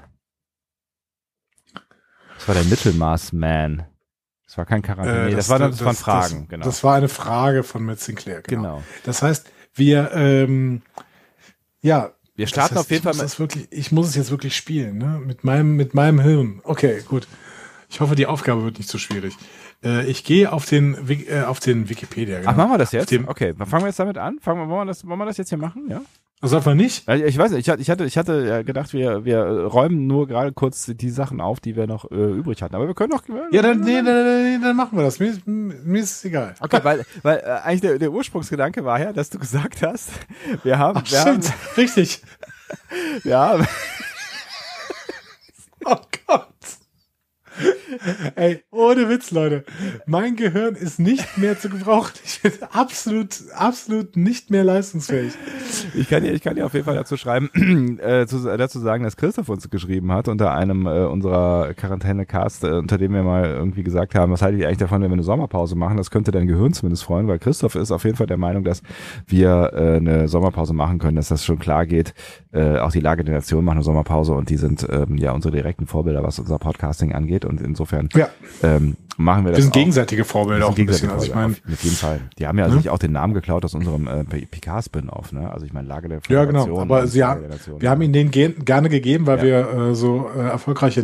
Das 2.36 2.48
war 2.48 2.54
der 2.54 2.64
Mittelmaß-Man. 2.64 3.86
Das 4.52 4.58
war 4.58 4.66
kein 4.66 4.82
Quarantäne. 4.82 5.18
Äh, 5.18 5.28
nee, 5.30 5.34
das, 5.34 5.48
war 5.48 5.58
dann 5.58 5.70
das, 5.70 5.80
von 5.80 5.96
Fragen, 5.96 6.40
das, 6.40 6.48
genau. 6.50 6.64
Das 6.66 6.84
war 6.84 6.96
eine 6.96 7.08
Frage 7.08 7.62
von 7.62 7.86
Matt 7.86 8.00
Sinclair, 8.00 8.42
genau. 8.42 8.62
Genau. 8.62 8.82
Das 9.02 9.22
heißt, 9.22 9.50
wir, 9.72 10.10
ähm, 10.12 10.82
ja. 11.80 12.10
Wir 12.36 12.46
starten 12.46 12.74
das 12.74 12.82
heißt, 12.82 12.86
auf 12.86 12.90
jeden 12.90 13.02
Fall 13.02 13.14
muss 13.14 13.22
das 13.22 13.38
wirklich, 13.38 13.68
ich 13.70 13.92
muss 13.92 14.08
es 14.08 14.14
jetzt 14.14 14.30
wirklich 14.30 14.54
spielen, 14.54 14.98
ne? 14.98 15.22
Mit 15.24 15.42
meinem, 15.42 15.74
mit 15.76 15.94
meinem 15.94 16.20
Hirn. 16.20 16.60
Okay, 16.64 17.00
gut. 17.08 17.26
Ich 17.88 18.02
hoffe, 18.02 18.14
die 18.14 18.26
Aufgabe 18.26 18.62
wird 18.62 18.76
nicht 18.76 18.90
zu 18.90 18.98
schwierig. 18.98 19.38
Äh, 19.82 20.04
ich 20.04 20.22
gehe 20.22 20.52
auf 20.52 20.66
den, 20.66 20.98
äh, 21.08 21.44
auf 21.44 21.58
den 21.58 21.88
Wikipedia. 21.88 22.40
Genau. 22.40 22.50
Ach, 22.50 22.56
machen 22.56 22.72
wir 22.72 22.78
das 22.78 22.92
jetzt? 22.92 23.10
okay, 23.10 23.54
dann 23.56 23.66
fangen 23.66 23.84
wir 23.84 23.88
jetzt 23.88 24.00
damit 24.00 24.18
an. 24.18 24.38
Fangen 24.38 24.60
wir, 24.60 24.68
wollen 24.68 24.86
wir 24.86 24.90
das, 24.90 25.06
wollen 25.06 25.18
wir 25.18 25.24
das 25.24 25.38
jetzt 25.38 25.48
hier 25.48 25.56
machen? 25.56 25.86
Ja. 25.88 26.02
Das 26.42 26.52
einfach 26.52 26.74
nicht. 26.74 27.08
Ich 27.08 27.38
weiß 27.38 27.52
nicht, 27.52 27.60
ich 27.60 27.70
hatte, 27.70 27.80
ich 27.80 27.88
hatte, 27.88 28.04
ich 28.04 28.18
hatte 28.18 28.44
ja 28.46 28.62
gedacht, 28.62 28.92
wir, 28.92 29.24
wir 29.24 29.42
räumen 29.66 30.08
nur 30.08 30.26
gerade 30.26 30.52
kurz 30.52 30.86
die 30.86 31.08
Sachen 31.10 31.40
auf, 31.40 31.60
die 31.60 31.76
wir 31.76 31.86
noch 31.86 32.10
äh, 32.10 32.14
übrig 32.16 32.60
hatten. 32.62 32.74
Aber 32.74 32.88
wir 32.88 32.94
können 32.94 33.10
noch. 33.12 33.22
Ja, 33.52 33.62
dann, 33.62 33.80
nee, 33.80 33.94
dann, 33.94 34.04
dann, 34.06 34.60
dann 34.62 34.76
machen 34.76 34.98
wir 34.98 35.04
das. 35.04 35.20
Mir, 35.20 35.26
ist- 35.30 35.46
mir 35.46 36.00
ist 36.00 36.10
es 36.16 36.24
egal. 36.24 36.54
Okay, 36.60 36.80
weil, 36.82 37.06
weil 37.22 37.38
äh, 37.38 37.42
eigentlich 37.64 37.80
der, 37.82 37.98
der 37.98 38.10
Ursprungsgedanke 38.10 38.84
war 38.84 39.00
ja, 39.00 39.12
dass 39.12 39.30
du 39.30 39.38
gesagt 39.38 39.82
hast, 39.82 40.10
wir 40.64 40.78
haben, 40.78 41.00
wir 41.08 41.20
haben, 41.20 41.42
Stimmt, 41.42 41.54
richtig. 41.76 42.22
wir 43.22 43.38
haben, 43.38 43.66
Oh 45.84 45.96
Gott. 46.26 46.46
Ey, 48.36 48.62
ohne 48.70 49.08
Witz, 49.08 49.30
Leute. 49.30 49.64
Mein 50.06 50.36
Gehirn 50.36 50.74
ist 50.74 50.98
nicht 50.98 51.38
mehr 51.38 51.58
zu 51.58 51.68
gebrauchen. 51.68 52.12
Ich 52.24 52.40
bin 52.42 52.52
absolut, 52.70 53.36
absolut 53.54 54.16
nicht 54.16 54.50
mehr 54.50 54.64
leistungsfähig. 54.64 55.32
ich 55.94 56.08
kann 56.08 56.22
dir, 56.22 56.32
ich 56.32 56.42
kann 56.42 56.56
dir 56.56 56.66
auf 56.66 56.74
jeden 56.74 56.84
Fall 56.84 56.94
dazu 56.94 57.16
schreiben, 57.16 57.50
äh, 58.00 58.26
zu, 58.26 58.38
dazu 58.56 58.80
sagen, 58.80 59.04
dass 59.04 59.16
Christoph 59.16 59.48
uns 59.48 59.68
geschrieben 59.70 60.12
hat 60.12 60.28
unter 60.28 60.52
einem 60.52 60.86
äh, 60.86 61.04
unserer 61.04 61.74
Quarantäne-Cast, 61.74 62.64
äh, 62.64 62.72
unter 62.72 62.98
dem 62.98 63.12
wir 63.12 63.22
mal 63.22 63.44
irgendwie 63.44 63.82
gesagt 63.82 64.14
haben, 64.14 64.32
was 64.32 64.42
haltet 64.42 64.60
ihr 64.60 64.66
eigentlich 64.66 64.78
davon, 64.78 65.02
wenn 65.02 65.10
wir 65.10 65.14
eine 65.14 65.22
Sommerpause 65.22 65.76
machen? 65.76 65.96
Das 65.96 66.10
könnte 66.10 66.30
dein 66.30 66.46
Gehirn 66.46 66.72
zumindest 66.72 67.04
freuen, 67.04 67.28
weil 67.28 67.38
Christoph 67.38 67.74
ist 67.74 67.90
auf 67.90 68.04
jeden 68.04 68.16
Fall 68.16 68.26
der 68.26 68.38
Meinung, 68.38 68.64
dass 68.64 68.82
wir 69.26 69.70
äh, 69.74 69.96
eine 69.96 70.28
Sommerpause 70.28 70.72
machen 70.72 70.98
können, 70.98 71.16
dass 71.16 71.28
das 71.28 71.44
schon 71.44 71.58
klar 71.58 71.86
geht. 71.86 72.14
Äh, 72.52 72.78
auch 72.78 72.92
die 72.92 73.00
Lage 73.00 73.24
der 73.24 73.34
Nation 73.34 73.64
macht 73.64 73.76
eine 73.76 73.84
Sommerpause 73.84 74.34
und 74.34 74.50
die 74.50 74.56
sind 74.56 74.86
ähm, 74.90 75.16
ja 75.16 75.32
unsere 75.32 75.54
direkten 75.54 75.86
Vorbilder, 75.86 76.22
was 76.22 76.38
unser 76.38 76.58
Podcasting 76.58 77.12
angeht. 77.12 77.44
Und 77.44 77.60
insofern 77.60 77.81
Ja. 78.14 78.28
ähm, 78.62 78.96
machen 79.18 79.44
wir 79.44 79.50
das 79.52 79.58
Wir 79.58 79.62
sind 79.64 79.72
auch. 79.72 79.74
gegenseitige 79.78 80.24
Vorbilder 80.24 80.66
auch 80.66 80.76
ein 80.76 80.86
bisschen. 80.86 81.10
Also 81.10 81.26
ich 81.26 81.34
meine, 81.34 81.54
mit 81.66 81.82
jedem 81.82 81.96
Fall. 81.96 82.20
Die 82.38 82.46
haben 82.46 82.58
ja 82.58 82.66
Ne? 82.68 82.76
sich 82.78 82.88
auch 82.90 82.98
den 82.98 83.12
Namen 83.12 83.34
geklaut 83.34 83.64
aus 83.64 83.74
unserem 83.74 84.06
äh, 84.08 84.24
Picard-Spin-Off, 84.24 85.32
ne? 85.32 85.50
Also 85.52 85.66
ich 85.66 85.72
meine, 85.72 85.86
Lage 85.86 86.08
der 86.08 86.20
ja, 86.28 86.44
genau. 86.44 86.60
Föderation 86.64 86.80
Aber 86.90 87.06
sie 87.06 87.22
haben, 87.22 87.42
wir 87.78 87.90
haben 87.90 88.00
ihnen 88.02 88.12
den 88.14 88.30
gen- 88.30 88.64
gerne 88.64 88.88
gegeben, 88.88 89.26
weil 89.26 89.38
Ja. 89.38 89.44
wir 89.44 89.90
äh, 89.90 89.94
so 89.94 90.30
äh, 90.34 90.40
erfolgreiche 90.40 91.02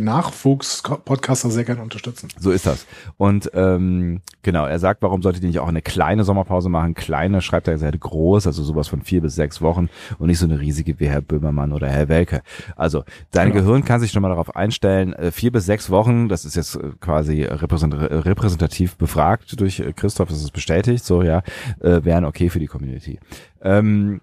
Nachwuchs-Podcaster 0.63 1.49
sehr 1.51 1.63
gerne 1.63 1.81
unterstützen. 1.81 2.29
So 2.39 2.51
ist 2.51 2.65
das. 2.65 2.85
Und 3.17 3.51
ähm, 3.53 4.21
genau, 4.43 4.65
er 4.65 4.79
sagt, 4.79 5.01
warum 5.01 5.21
sollte 5.21 5.39
die 5.39 5.47
nicht 5.47 5.59
auch 5.59 5.67
eine 5.67 5.81
kleine 5.81 6.23
Sommerpause 6.23 6.69
machen? 6.69 6.93
Kleine 6.95 7.41
schreibt 7.41 7.67
er 7.67 7.77
sehr 7.77 7.91
groß, 7.91 8.47
also 8.47 8.63
sowas 8.63 8.87
von 8.87 9.01
vier 9.01 9.21
bis 9.21 9.35
sechs 9.35 9.61
Wochen 9.61 9.89
und 10.17 10.27
nicht 10.27 10.39
so 10.39 10.45
eine 10.45 10.59
riesige 10.59 10.99
wie 10.99 11.07
Herr 11.07 11.21
Böhmermann 11.21 11.73
oder 11.73 11.87
Herr 11.87 12.09
Welke. 12.09 12.41
Also 12.75 13.03
dein 13.31 13.51
Genau. 13.51 13.63
Gehirn 13.63 13.85
kann 13.85 13.99
sich 13.99 14.11
schon 14.11 14.21
mal 14.21 14.29
darauf 14.29 14.55
einstellen, 14.55 15.13
äh, 15.13 15.31
vier 15.31 15.51
bis 15.51 15.65
sechs 15.65 15.89
Wochen, 15.89 16.29
das 16.29 16.45
ist 16.45 16.55
jetzt 16.55 16.68
äh, 16.75 16.91
quasi 16.99 17.43
repräsent 17.43 17.93
repräsentativ 17.93 18.95
befragt 18.97 19.59
durch 19.59 19.79
äh, 19.79 19.93
Christoph, 19.93 20.29
das 20.29 20.41
ist 20.41 20.51
bestätigt, 20.51 21.03
so 21.05 21.21
ja, 21.23 21.43
äh, 21.79 22.03
wären 22.03 22.25
okay 22.25 22.49
für 22.49 22.59
die 22.59 22.67
Community. 22.67 23.19
Ähm, 23.61 24.21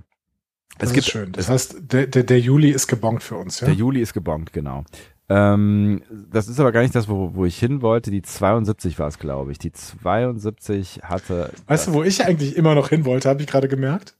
Das 0.78 0.90
es 0.90 0.94
gibt 0.94 1.06
ist 1.06 1.12
schön. 1.12 1.32
Das 1.32 1.48
heißt, 1.48 1.76
der, 1.92 2.06
der, 2.06 2.22
der 2.24 2.40
Juli 2.40 2.70
ist 2.70 2.86
gebongt 2.86 3.22
für 3.22 3.36
uns, 3.36 3.60
ja? 3.60 3.66
Der 3.66 3.74
Juli 3.76 4.00
ist 4.00 4.12
gebongt, 4.12 4.52
genau. 4.52 4.84
Ähm, 5.28 6.02
das 6.30 6.46
ist 6.46 6.60
aber 6.60 6.70
gar 6.70 6.82
nicht 6.82 6.94
das, 6.94 7.08
wo, 7.08 7.34
wo 7.34 7.44
ich 7.46 7.58
hin 7.58 7.82
wollte. 7.82 8.10
Die 8.12 8.22
72 8.22 8.98
war 8.98 9.08
es, 9.08 9.18
glaube 9.18 9.50
ich. 9.50 9.58
Die 9.58 9.72
72 9.72 11.00
hatte. 11.02 11.50
Weißt 11.66 11.88
du, 11.88 11.92
wo 11.94 12.04
ich 12.04 12.24
eigentlich 12.24 12.56
immer 12.56 12.76
noch 12.76 12.90
hin 12.90 13.04
wollte, 13.04 13.28
habe 13.28 13.40
ich 13.42 13.48
gerade 13.48 13.66
gemerkt? 13.66 14.14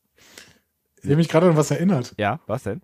Ich 1.03 1.05
habe 1.05 1.17
mich 1.17 1.29
gerade 1.29 1.49
an 1.49 1.57
was 1.57 1.71
erinnert. 1.71 2.15
Ja, 2.19 2.41
was 2.49 2.65
denn? 2.65 2.81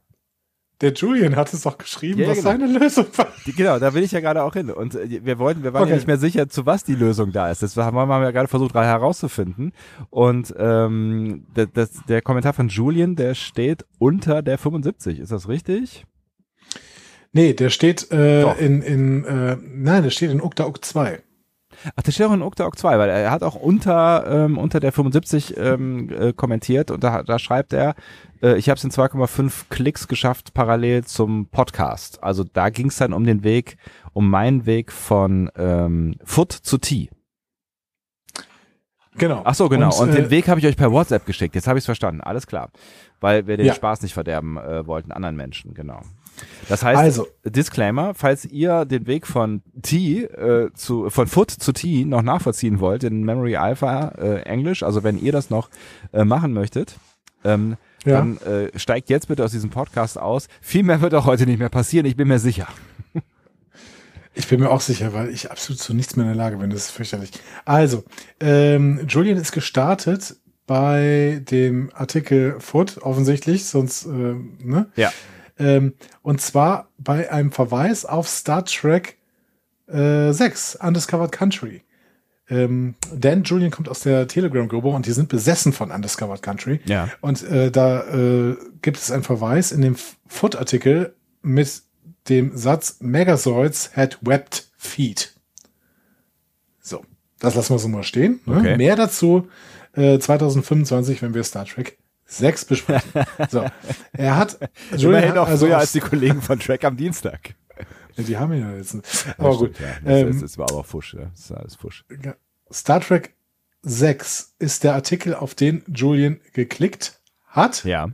Der 0.82 0.92
Julian 0.92 1.36
hat 1.36 1.52
es 1.54 1.62
doch 1.62 1.78
geschrieben, 1.78 2.18
Ja, 2.20 2.24
ja, 2.26 2.30
was 2.32 2.38
genau. 2.38 2.50
seine 2.50 2.78
Lösung 2.78 3.06
war. 3.16 3.28
Genau, 3.56 3.78
da 3.78 3.94
will 3.94 4.02
ich 4.02 4.12
ja 4.12 4.20
gerade 4.20 4.42
auch 4.42 4.52
hin. 4.52 4.68
Und 4.70 4.94
äh, 4.94 5.24
wir 5.24 5.38
wollten, 5.38 5.62
wir 5.62 5.72
waren 5.72 5.82
ja 5.82 5.86
Okay. 5.86 5.94
nicht 5.94 6.06
mehr 6.06 6.18
sicher, 6.18 6.48
zu 6.48 6.66
was 6.66 6.84
die 6.84 6.94
Lösung 6.96 7.32
da 7.32 7.50
ist. 7.50 7.62
Das 7.62 7.76
haben 7.76 7.94
wir 7.94 8.00
haben 8.06 8.22
ja 8.22 8.30
gerade 8.32 8.48
versucht 8.48 8.74
herauszufinden. 8.74 9.72
Und 10.10 10.52
ähm, 10.58 11.46
das, 11.54 11.68
das, 11.72 11.90
der 12.08 12.20
Kommentar 12.20 12.52
von 12.52 12.68
Julian, 12.68 13.16
der 13.16 13.34
steht 13.34 13.86
unter 13.98 14.42
der 14.42 14.58
75. 14.58 15.20
Ist 15.20 15.32
das 15.32 15.48
richtig? 15.48 16.04
Nee, 17.32 17.54
der 17.54 17.70
steht 17.70 18.10
äh, 18.12 18.42
Doch. 18.42 18.58
in, 18.58 18.82
in 18.82 19.24
äh, 19.24 19.56
nein, 19.62 20.02
der 20.02 20.10
steht 20.10 20.30
in 20.30 20.42
Ukta 20.42 20.66
Uk 20.66 20.84
2. 20.84 21.22
Ach, 21.96 22.02
der 22.02 22.12
steht 22.12 22.26
auch 22.26 22.32
in 22.32 22.42
Okta 22.42 22.70
2, 22.70 22.98
weil 22.98 23.10
er 23.10 23.30
hat 23.30 23.42
auch 23.42 23.54
unter 23.54 24.26
ähm, 24.26 24.58
unter 24.58 24.80
der 24.80 24.92
75 24.92 25.56
ähm, 25.56 26.08
äh, 26.10 26.32
kommentiert 26.32 26.90
und 26.90 27.02
da, 27.04 27.22
da 27.22 27.38
schreibt 27.38 27.72
er, 27.72 27.94
äh, 28.42 28.56
ich 28.56 28.68
habe 28.68 28.78
es 28.78 28.84
in 28.84 28.90
2,5 28.90 29.64
Klicks 29.70 30.08
geschafft 30.08 30.54
parallel 30.54 31.04
zum 31.04 31.46
Podcast. 31.46 32.22
Also 32.22 32.44
da 32.44 32.70
ging 32.70 32.88
es 32.88 32.96
dann 32.96 33.12
um 33.12 33.24
den 33.24 33.44
Weg, 33.44 33.76
um 34.12 34.30
meinen 34.30 34.66
Weg 34.66 34.92
von 34.92 35.50
ähm, 35.56 36.16
Foot 36.24 36.52
zu 36.52 36.78
Tee. 36.78 37.10
Genau. 39.16 39.42
Ach 39.44 39.54
so, 39.54 39.68
genau. 39.68 39.94
Und, 40.00 40.10
äh, 40.10 40.22
den 40.22 40.30
Weg 40.30 40.48
habe 40.48 40.58
ich 40.60 40.66
euch 40.66 40.76
per 40.76 40.90
WhatsApp 40.90 41.26
geschickt. 41.26 41.54
Jetzt 41.54 41.66
habe 41.66 41.78
ich 41.78 41.82
es 41.82 41.86
verstanden. 41.86 42.22
Alles 42.22 42.46
klar. 42.46 42.70
Weil 43.20 43.46
wir 43.46 43.56
den 43.56 43.66
Ja. 43.66 43.74
Spaß 43.74 44.02
nicht 44.02 44.14
verderben 44.14 44.56
äh, 44.56 44.86
wollten 44.86 45.12
anderen 45.12 45.36
Menschen. 45.36 45.74
Genau. 45.74 46.00
Das 46.68 46.82
heißt, 46.82 46.98
Also. 46.98 47.26
Disclaimer, 47.44 48.14
falls 48.14 48.44
ihr 48.44 48.84
den 48.84 49.06
Weg 49.06 49.26
von 49.26 49.62
T 49.82 50.22
äh, 50.24 50.70
zu 50.74 51.10
von 51.10 51.26
Foot 51.26 51.50
zu 51.50 51.72
T 51.72 52.04
noch 52.04 52.22
nachvollziehen 52.22 52.80
wollt 52.80 53.04
in 53.04 53.24
Memory 53.24 53.56
Alpha 53.56 54.08
äh, 54.18 54.42
Englisch, 54.42 54.82
also 54.82 55.02
wenn 55.02 55.18
ihr 55.18 55.32
das 55.32 55.50
noch 55.50 55.68
äh, 56.12 56.24
machen 56.24 56.52
möchtet, 56.52 56.96
ähm, 57.44 57.76
Ja. 58.04 58.18
dann 58.18 58.38
äh, 58.38 58.76
steigt 58.78 59.10
jetzt 59.10 59.28
bitte 59.28 59.44
aus 59.44 59.50
diesem 59.52 59.70
Podcast 59.70 60.18
aus. 60.18 60.48
Viel 60.60 60.82
mehr 60.84 61.00
wird 61.00 61.14
auch 61.14 61.26
heute 61.26 61.46
nicht 61.46 61.58
mehr 61.58 61.68
passieren, 61.68 62.06
ich 62.06 62.16
bin 62.16 62.28
mir 62.28 62.38
sicher. 62.38 62.68
Ich 64.34 64.48
bin 64.48 64.60
mir 64.60 64.70
auch 64.70 64.80
sicher, 64.80 65.12
weil 65.12 65.28
ich 65.28 65.50
absolut 65.50 65.78
zu 65.78 65.92
nichts 65.92 66.16
mehr 66.16 66.24
in 66.24 66.32
der 66.32 66.42
Lage 66.42 66.56
bin. 66.56 66.70
Das 66.70 66.84
ist 66.86 66.90
fürchterlich. 66.92 67.32
Also, 67.66 68.02
ähm, 68.40 69.04
Julian 69.06 69.36
ist 69.36 69.52
gestartet 69.52 70.36
bei 70.66 71.42
dem 71.50 71.90
Artikel 71.92 72.56
Foot, 72.58 72.96
offensichtlich, 73.02 73.66
sonst, 73.66 74.06
ähm, 74.06 74.56
ne? 74.64 74.86
Ja. 74.96 75.12
Ähm, 75.62 75.94
und 76.22 76.40
zwar 76.40 76.88
bei 76.98 77.30
einem 77.30 77.52
Verweis 77.52 78.04
auf 78.04 78.28
Star 78.28 78.64
Trek 78.64 79.18
äh, 79.86 80.32
6, 80.32 80.76
Undiscovered 80.76 81.30
Country. 81.30 81.82
Ähm, 82.50 82.96
denn 83.12 83.44
Julian 83.44 83.70
kommt 83.70 83.88
aus 83.88 84.00
der 84.00 84.26
Telegram-Gruppe 84.26 84.88
und 84.88 85.06
die 85.06 85.12
sind 85.12 85.28
besessen 85.28 85.72
von 85.72 85.90
Undiscovered 85.90 86.42
Country. 86.42 86.80
Ja. 86.84 87.08
Und 87.20 87.42
äh, 87.44 87.70
da 87.70 88.02
äh, 88.08 88.56
gibt 88.82 88.96
es 88.98 89.10
einen 89.10 89.22
Verweis 89.22 89.70
in 89.72 89.80
dem 89.80 89.96
Foot-Artikel 90.26 91.14
mit 91.42 91.82
dem 92.28 92.56
Satz 92.56 92.96
Megazords 93.00 93.96
had 93.96 94.18
webbed 94.20 94.68
feet. 94.76 95.34
So, 96.80 97.04
das 97.38 97.54
lassen 97.54 97.74
wir 97.74 97.78
so 97.78 97.88
mal 97.88 98.02
stehen. 98.02 98.40
Ne? 98.46 98.58
Okay. 98.58 98.76
Mehr 98.76 98.96
dazu 98.96 99.48
äh, 99.94 100.18
2025, 100.18 101.22
wenn 101.22 101.34
wir 101.34 101.44
Star 101.44 101.64
Trek 101.64 101.98
6 102.38 102.64
besprechen. 102.64 103.24
so, 103.50 103.66
er 104.12 104.36
hat 104.36 104.58
Immerhin 104.98 105.30
hat 105.30 105.36
noch 105.36 105.48
also 105.48 105.66
früher 105.66 105.78
als 105.78 105.92
die 105.92 106.00
Kollegen 106.00 106.42
von 106.42 106.58
Track 106.58 106.84
am 106.84 106.96
Dienstag. 106.96 107.54
Die 108.16 108.36
haben 108.36 108.52
ihn 108.52 108.60
ja 108.60 108.76
jetzt. 108.76 108.96
Aber 109.38 109.56
gut. 109.56 109.78
Ja, 109.80 109.86
das, 110.04 110.20
Ähm, 110.20 110.40
das 110.40 110.58
war 110.58 110.70
aber 110.70 110.84
Fusch. 110.84 111.14
Ja. 111.14 111.30
Das 111.30 111.40
ist 111.40 111.52
alles 111.52 111.76
Fusch. 111.76 112.04
Star 112.70 113.00
Trek 113.00 113.34
6 113.82 114.54
ist 114.58 114.84
der 114.84 114.94
Artikel, 114.94 115.34
auf 115.34 115.54
den 115.54 115.82
Julian 115.92 116.40
geklickt 116.52 117.20
hat. 117.46 117.84
Ja. 117.84 118.10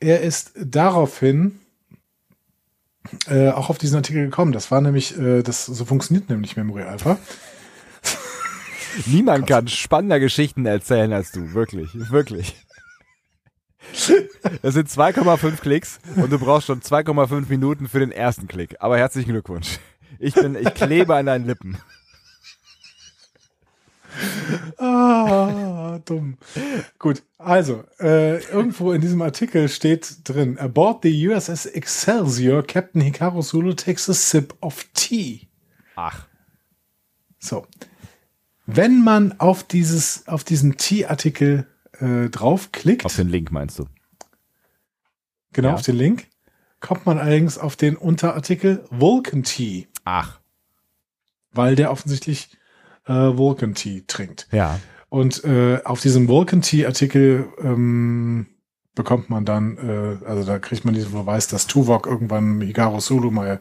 Er 0.00 0.20
ist 0.20 0.52
daraufhin 0.56 1.58
äh, 3.26 3.48
auch 3.50 3.68
auf 3.68 3.78
diesen 3.78 3.96
Artikel 3.96 4.24
gekommen. 4.24 4.52
Das 4.52 4.70
war 4.70 4.80
nämlich, 4.80 5.18
äh, 5.18 5.42
das 5.42 5.66
so 5.66 5.84
funktioniert 5.84 6.28
nämlich 6.30 6.56
Memory 6.56 6.82
Alpha. 6.82 7.18
Niemand 9.06 9.46
kann 9.46 9.68
spannender 9.68 10.20
Geschichten 10.20 10.66
erzählen 10.66 11.12
als 11.12 11.32
du. 11.32 11.52
Wirklich. 11.52 11.90
Wirklich. 12.10 12.54
Das 14.62 14.74
sind 14.74 14.88
2,5 14.88 15.60
Klicks 15.60 15.98
und 16.16 16.30
du 16.30 16.38
brauchst 16.38 16.66
schon 16.66 16.80
2,5 16.80 17.48
Minuten 17.48 17.88
für 17.88 18.00
den 18.00 18.12
ersten 18.12 18.48
Klick. 18.48 18.76
Aber 18.80 18.98
herzlichen 18.98 19.30
Glückwunsch. 19.32 19.78
Ich 20.18 20.34
bin, 20.34 20.56
ich 20.56 20.74
klebe 20.74 21.14
an 21.14 21.26
deinen 21.26 21.46
Lippen. 21.46 21.78
Ah, 24.78 26.00
dumm. 26.04 26.38
Gut, 26.98 27.22
also, 27.36 27.84
äh, 28.00 28.42
irgendwo 28.50 28.92
in 28.92 29.00
diesem 29.00 29.22
Artikel 29.22 29.68
steht 29.68 30.28
drin, 30.28 30.58
aboard 30.58 31.02
the 31.02 31.28
USS 31.28 31.66
Excelsior, 31.66 32.62
Captain 32.62 33.00
Hikaru 33.00 33.42
Sulu 33.42 33.74
takes 33.74 34.08
a 34.08 34.14
sip 34.14 34.54
of 34.60 34.84
tea. 34.94 35.48
Ach. 35.96 36.26
So. 37.38 37.66
Wenn 38.66 39.02
man 39.02 39.38
auf 39.38 39.62
dieses, 39.64 40.26
auf 40.28 40.44
diesen 40.44 40.76
Tea-Artikel 40.76 41.66
äh, 42.00 42.28
draufklickt, 42.30 43.04
Auf 43.04 43.16
den 43.16 43.28
Link 43.28 43.50
meinst 43.50 43.78
du? 43.78 43.86
genau 45.52 45.68
ja. 45.68 45.74
auf 45.74 45.82
den 45.82 45.96
Link, 45.96 46.28
kommt 46.80 47.06
man 47.06 47.18
allerdings 47.18 47.58
auf 47.58 47.76
den 47.76 47.96
Unterartikel 47.96 48.84
Vulcan 48.90 49.42
Tea. 49.42 49.86
Ach. 50.04 50.38
weil 51.52 51.74
der 51.74 51.90
offensichtlich 51.90 52.50
äh, 53.06 53.12
Vulcan 53.12 53.74
Tea 53.74 54.02
trinkt. 54.06 54.46
Ja. 54.52 54.78
Und 55.08 55.42
äh, 55.44 55.80
auf 55.84 56.00
diesem 56.00 56.28
Vulcan 56.28 56.62
Tea 56.62 56.86
Artikel 56.86 57.48
ähm, 57.60 58.46
bekommt 58.94 59.28
man 59.30 59.44
dann, 59.44 59.76
äh, 59.78 60.24
also 60.26 60.44
da 60.44 60.58
kriegt 60.58 60.84
man 60.84 60.94
diesen 60.94 61.12
Beweis, 61.12 61.48
dass 61.48 61.66
Tuvok 61.66 62.06
irgendwann 62.06 62.60
Hikaru 62.60 63.00
Sulu 63.00 63.30
mal 63.30 63.60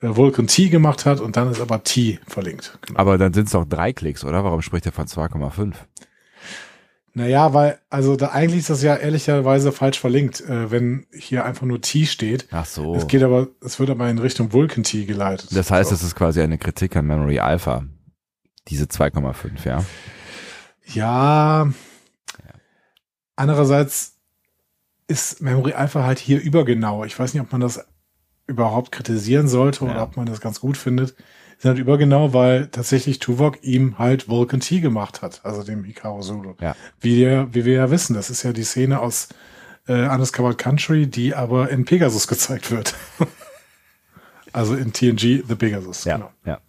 äh, 0.00 0.08
Vulcan 0.16 0.46
Tea 0.48 0.68
gemacht 0.68 1.06
hat 1.06 1.20
und 1.20 1.36
dann 1.36 1.50
ist 1.50 1.60
aber 1.60 1.82
Tea 1.84 2.18
verlinkt. 2.26 2.78
Genau. 2.82 2.98
Aber 2.98 3.16
dann 3.18 3.32
sind 3.32 3.46
es 3.46 3.52
doch 3.52 3.64
drei 3.64 3.92
Klicks, 3.92 4.24
oder? 4.24 4.44
Warum 4.44 4.62
spricht 4.62 4.86
er 4.86 4.92
von 4.92 5.06
2,5? 5.06 5.74
Naja, 7.16 7.54
weil, 7.54 7.78
also 7.90 8.16
da 8.16 8.30
eigentlich 8.30 8.60
ist 8.60 8.70
das 8.70 8.82
ja 8.82 8.96
ehrlicherweise 8.96 9.70
falsch 9.70 10.00
verlinkt, 10.00 10.40
äh, 10.40 10.70
wenn 10.72 11.06
hier 11.16 11.44
einfach 11.44 11.64
nur 11.64 11.80
T 11.80 12.06
steht. 12.06 12.48
Ach 12.50 12.66
so. 12.66 12.96
Es 12.96 13.06
geht 13.06 13.22
aber, 13.22 13.48
es 13.60 13.78
wird 13.78 13.90
aber 13.90 14.10
in 14.10 14.18
Richtung 14.18 14.52
Vulcan 14.52 14.82
T 14.82 15.04
geleitet. 15.04 15.56
Das 15.56 15.70
heißt, 15.70 15.90
so. 15.90 15.94
es 15.94 16.02
ist 16.02 16.16
quasi 16.16 16.40
eine 16.42 16.58
Kritik 16.58 16.96
an 16.96 17.06
Memory 17.06 17.38
Alpha. 17.38 17.84
Diese 18.66 18.86
2,5, 18.86 19.64
ja. 19.64 19.84
Ja. 20.86 21.70
Andererseits 23.36 24.16
ist 25.06 25.40
Memory 25.40 25.72
Alpha 25.72 26.02
halt 26.04 26.18
hier 26.18 26.40
übergenau. 26.40 27.04
Ich 27.04 27.18
weiß 27.18 27.34
nicht, 27.34 27.42
ob 27.42 27.52
man 27.52 27.60
das 27.60 27.86
überhaupt 28.46 28.90
kritisieren 28.92 29.48
sollte 29.48 29.84
oder 29.84 29.94
Ja. 29.96 30.02
ob 30.02 30.16
man 30.16 30.26
das 30.26 30.40
ganz 30.40 30.60
gut 30.60 30.76
findet. 30.76 31.14
Sind 31.64 31.70
halt 31.70 31.78
übergenau, 31.80 32.34
weil 32.34 32.66
tatsächlich 32.66 33.20
Tuvok 33.20 33.64
ihm 33.64 33.98
halt 33.98 34.28
Vulcan 34.28 34.60
T 34.60 34.80
gemacht 34.80 35.22
hat, 35.22 35.40
also 35.44 35.62
dem 35.62 35.82
Hikaru 35.82 36.20
Sulu. 36.20 36.52
Ja. 36.60 36.76
Wie, 37.00 37.18
der, 37.20 37.54
wie 37.54 37.64
wir 37.64 37.72
ja 37.72 37.90
wissen, 37.90 38.12
das 38.12 38.28
ist 38.28 38.42
ja 38.42 38.52
die 38.52 38.64
Szene 38.64 39.00
aus 39.00 39.30
äh, 39.88 40.06
Undiscovered 40.06 40.58
Country, 40.58 41.06
die 41.06 41.34
aber 41.34 41.70
in 41.70 41.86
Pegasus 41.86 42.28
gezeigt 42.28 42.70
wird. 42.70 42.94
also 44.52 44.74
in 44.74 44.92
TNG 44.92 45.42
The 45.48 45.54
Pegasus. 45.54 46.04
Ja, 46.04 46.16
Genau. 46.18 46.30
ja. 46.44 46.60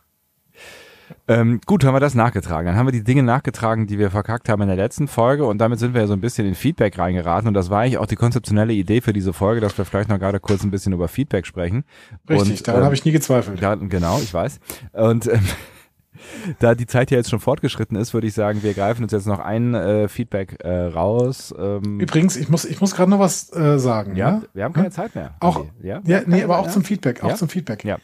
Ähm, 1.27 1.59
gut, 1.65 1.83
haben 1.83 1.93
wir 1.95 1.99
das 1.99 2.15
nachgetragen. 2.15 2.65
Dann 2.67 2.75
haben 2.75 2.87
wir 2.87 2.91
die 2.91 3.03
Dinge 3.03 3.23
nachgetragen, 3.23 3.87
die 3.87 3.99
wir 3.99 4.11
verkackt 4.11 4.49
haben 4.49 4.61
in 4.61 4.67
der 4.67 4.77
letzten 4.77 5.07
Folge 5.07 5.45
und 5.45 5.59
damit 5.59 5.79
sind 5.79 5.93
wir 5.93 6.01
ja 6.01 6.07
so 6.07 6.13
ein 6.13 6.21
bisschen 6.21 6.47
in 6.47 6.55
Feedback 6.55 6.97
reingeraten 6.97 7.47
und 7.47 7.53
das 7.53 7.69
war 7.69 7.81
eigentlich 7.81 7.97
auch 7.97 8.05
die 8.07 8.15
konzeptionelle 8.15 8.73
Idee 8.73 9.01
für 9.01 9.13
diese 9.13 9.33
Folge, 9.33 9.61
dass 9.61 9.77
wir 9.77 9.85
vielleicht 9.85 10.09
noch 10.09 10.19
gerade 10.19 10.39
kurz 10.39 10.63
ein 10.63 10.71
bisschen 10.71 10.93
über 10.93 11.07
Feedback 11.07 11.45
sprechen. 11.45 11.83
Richtig, 12.29 12.59
und, 12.59 12.67
daran 12.67 12.81
ähm, 12.81 12.85
habe 12.85 12.95
ich 12.95 13.05
nie 13.05 13.11
gezweifelt. 13.11 13.59
Ja, 13.61 13.75
genau, 13.75 14.19
ich 14.19 14.33
weiß. 14.33 14.59
Und 14.93 15.27
ähm, 15.27 15.41
da 16.59 16.75
die 16.75 16.87
Zeit 16.87 17.11
ja 17.11 17.17
jetzt 17.17 17.29
schon 17.29 17.39
fortgeschritten 17.39 17.97
ist, 17.97 18.13
würde 18.13 18.27
ich 18.27 18.33
sagen, 18.33 18.63
wir 18.63 18.73
greifen 18.73 19.03
uns 19.03 19.11
jetzt 19.11 19.27
noch 19.27 19.39
ein 19.39 19.73
äh, 19.73 20.07
Feedback 20.07 20.57
äh, 20.63 20.69
raus. 20.85 21.53
Ähm, 21.57 21.99
Übrigens, 21.99 22.35
ich 22.35 22.49
muss, 22.49 22.65
ich 22.65 22.81
muss 22.81 22.95
gerade 22.95 23.11
noch 23.11 23.19
was 23.19 23.55
äh, 23.55 23.77
sagen. 23.79 24.15
ja, 24.15 24.29
Ja, 24.29 24.41
wir 24.53 24.63
haben 24.63 24.73
keine 24.73 24.91
Zeit 24.91 25.13
mehr. 25.15 25.35
Auch- 25.39 25.65
ja, 25.81 26.01
ja 26.05 26.21
nee, 26.25 26.43
aber 26.43 26.59
auch 26.59 26.65
ja? 26.67 26.71
zum 26.71 26.83
Feedback, 26.83 27.23
auch 27.23 27.29
Ja? 27.29 27.35
zum 27.35 27.49
Feedback. 27.49 27.83
Ja. 27.83 27.97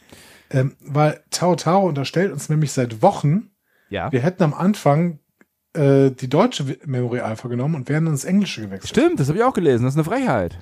Ähm, 0.51 0.75
weil 0.81 1.21
Tao 1.31 1.55
Tao 1.55 1.87
unterstellt 1.87 2.31
uns 2.31 2.49
nämlich 2.49 2.71
seit 2.71 3.01
Wochen, 3.01 3.51
Ja. 3.89 4.11
wir 4.11 4.19
hätten 4.21 4.43
am 4.43 4.53
Anfang 4.53 5.19
äh, 5.73 6.11
die 6.11 6.29
deutsche 6.29 6.77
Memory 6.85 7.21
Alpha 7.21 7.47
genommen 7.47 7.75
und 7.75 7.87
wären 7.89 8.07
ins 8.07 8.25
Englische 8.25 8.61
gewechselt. 8.61 8.89
Stimmt, 8.89 9.19
das 9.19 9.29
habe 9.29 9.37
ich 9.37 9.43
auch 9.43 9.53
gelesen. 9.53 9.83
Das 9.85 9.93
ist 9.93 9.97
eine 9.97 10.03
Frechheit. 10.03 10.57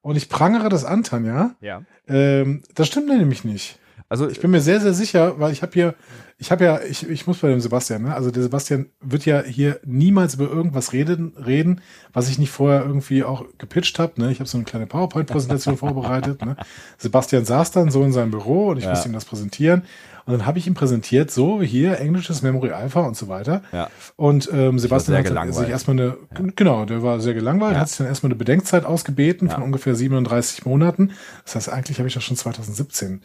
Und 0.00 0.16
ich 0.16 0.28
prangere 0.28 0.68
das 0.68 0.84
an, 0.84 1.02
Tanja. 1.02 1.54
Ja. 1.60 1.82
Ähm, 2.08 2.62
das 2.74 2.86
stimmt 2.86 3.08
nämlich 3.08 3.44
nicht. 3.44 3.78
Also 4.08 4.28
Ich 4.28 4.40
bin 4.40 4.50
mir 4.52 4.60
sehr, 4.60 4.80
sehr 4.80 4.94
sicher, 4.94 5.38
weil 5.40 5.52
ich 5.52 5.62
habe 5.62 5.72
hier, 5.72 5.94
ich 6.38 6.50
habe 6.52 6.64
ja, 6.64 6.80
ich, 6.80 7.08
ich 7.08 7.26
muss 7.26 7.38
bei 7.38 7.48
dem 7.48 7.60
Sebastian, 7.60 8.02
ne? 8.02 8.14
Also 8.14 8.30
der 8.30 8.42
Sebastian 8.44 8.86
wird 9.00 9.26
ja 9.26 9.42
hier 9.42 9.80
niemals 9.84 10.34
über 10.34 10.48
irgendwas 10.48 10.92
reden, 10.92 11.32
reden, 11.44 11.80
was 12.12 12.28
ich 12.28 12.38
nicht 12.38 12.50
vorher 12.50 12.84
irgendwie 12.84 13.24
auch 13.24 13.44
gepitcht 13.58 13.98
habe. 13.98 14.20
Ne? 14.20 14.30
Ich 14.30 14.38
habe 14.38 14.48
so 14.48 14.58
eine 14.58 14.64
kleine 14.64 14.86
PowerPoint-Präsentation 14.86 15.76
vorbereitet. 15.78 16.44
Ne? 16.44 16.56
Sebastian 16.98 17.44
saß 17.44 17.72
dann 17.72 17.90
so 17.90 18.04
in 18.04 18.12
seinem 18.12 18.30
Büro 18.30 18.68
und 18.68 18.78
ich 18.78 18.84
Ja. 18.84 18.90
musste 18.90 19.08
ihm 19.08 19.12
das 19.12 19.24
präsentieren. 19.24 19.82
Und 20.26 20.32
dann 20.32 20.46
habe 20.46 20.58
ich 20.58 20.66
ihm 20.66 20.74
präsentiert, 20.74 21.30
so 21.30 21.62
hier 21.62 22.00
englisches 22.00 22.42
Memory 22.42 22.72
Alpha 22.72 23.00
und 23.00 23.16
so 23.16 23.28
weiter. 23.28 23.62
Ja. 23.72 23.88
Und 24.16 24.50
ähm, 24.52 24.78
Sebastian 24.78 25.16
hat 25.18 25.24
gelangweilt. 25.24 25.54
sich 25.66 25.68
erstmal 25.68 25.98
eine, 26.00 26.16
genau, 26.56 26.84
der 26.84 27.02
war 27.04 27.20
sehr 27.20 27.32
gelangweilt, 27.34 27.74
Ja. 27.74 27.80
hat 27.80 27.88
sich 27.88 27.98
dann 27.98 28.08
erstmal 28.08 28.28
eine 28.32 28.36
Bedenkzeit 28.36 28.84
ausgebeten 28.84 29.48
von 29.48 29.60
Ja. 29.60 29.64
ungefähr 29.64 29.94
37 29.94 30.66
Monaten. 30.66 31.12
Das 31.44 31.54
heißt, 31.54 31.68
eigentlich 31.68 31.98
habe 31.98 32.08
ich 32.08 32.14
das 32.14 32.24
schon 32.24 32.36
2017 32.36 33.22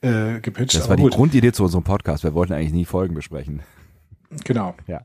äh, 0.00 0.40
gepitcht. 0.40 0.76
das 0.78 0.88
war 0.88 0.96
die 0.96 1.02
gut. 1.02 1.12
Grundidee 1.14 1.50
zu 1.52 1.64
unserem 1.64 1.82
Podcast. 1.84 2.22
Wir 2.22 2.34
wollten 2.34 2.52
eigentlich 2.52 2.72
nie 2.72 2.84
Folgen 2.84 3.14
besprechen. 3.14 3.62
Genau. 4.44 4.74
Ja. 4.86 5.02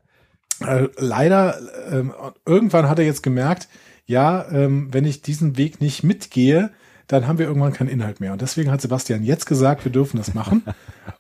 Äh, 0.66 0.88
leider, 0.98 1.56
ähm, 1.92 2.14
irgendwann 2.46 2.88
hat 2.90 3.00
er 3.00 3.06
jetzt 3.06 3.24
gemerkt, 3.24 3.70
ja, 4.06 4.46
ähm, 4.52 4.90
wenn 4.92 5.06
ich 5.06 5.22
diesen 5.22 5.58
Weg 5.58 5.82
nicht 5.82 6.04
mitgehe, 6.04 6.72
dann 7.10 7.28
haben 7.28 7.40
wir 7.40 7.48
irgendwann 7.48 7.74
keinen 7.74 7.90
Inhalt 7.90 8.20
mehr. 8.20 8.32
Und 8.32 8.42
deswegen 8.42 8.72
hat 8.72 8.82
Sebastian 8.82 9.24
jetzt 9.24 9.48
gesagt, 9.48 9.84
wir 9.84 9.92
dürfen 9.92 10.18
das 10.18 10.36
machen. 10.36 10.64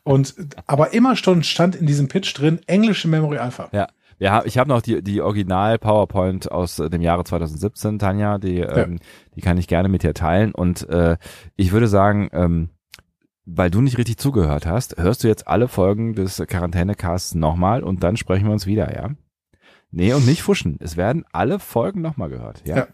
Und 0.03 0.35
aber 0.67 0.93
immer 0.93 1.15
schon 1.15 1.43
stand 1.43 1.75
in 1.75 1.87
diesem 1.87 2.07
Pitch 2.07 2.37
drin 2.37 2.59
englische 2.67 3.07
Memory 3.07 3.39
Alpha. 3.39 3.69
Ja. 3.73 3.87
Ja, 4.21 4.43
ich 4.43 4.57
habe 4.57 4.67
noch 4.67 4.81
die, 4.81 5.01
die 5.01 5.21
Original 5.21 5.79
PowerPoint 5.79 6.51
aus 6.51 6.77
äh, 6.77 6.89
dem 6.89 7.01
Jahre 7.01 7.23
2017, 7.23 7.99
Tanja, 7.99 8.37
die, 8.37 8.59
ähm, 8.59 8.99
die 9.33 9.39
kann 9.39 9.57
ich 9.57 9.69
gerne 9.69 9.87
mit 9.87 10.03
dir 10.03 10.13
teilen. 10.13 10.53
Und 10.53 10.87
äh, 10.89 11.15
ich 11.55 11.71
würde 11.71 11.87
sagen, 11.87 12.27
ähm, 12.33 12.69
weil 13.45 13.71
du 13.71 13.79
nicht 13.79 13.97
richtig 13.97 14.17
zugehört 14.17 14.65
hast, 14.65 14.97
hörst 14.97 15.23
du 15.23 15.29
jetzt 15.29 15.47
alle 15.47 15.69
Folgen 15.69 16.15
des 16.15 16.43
Quarantänecasts 16.45 17.33
nochmal 17.33 17.81
und 17.81 18.03
dann 18.03 18.17
sprechen 18.17 18.45
wir 18.45 18.51
uns 18.51 18.65
wieder, 18.65 18.93
ja? 18.93 19.11
Nee, 19.89 20.13
und 20.13 20.25
nicht 20.25 20.43
fuschen. 20.43 20.77
Es 20.81 20.97
werden 20.97 21.23
alle 21.31 21.57
Folgen 21.57 22.01
nochmal 22.01 22.27
gehört, 22.27 22.67
ja? 22.67 22.75
Ja. 22.75 22.87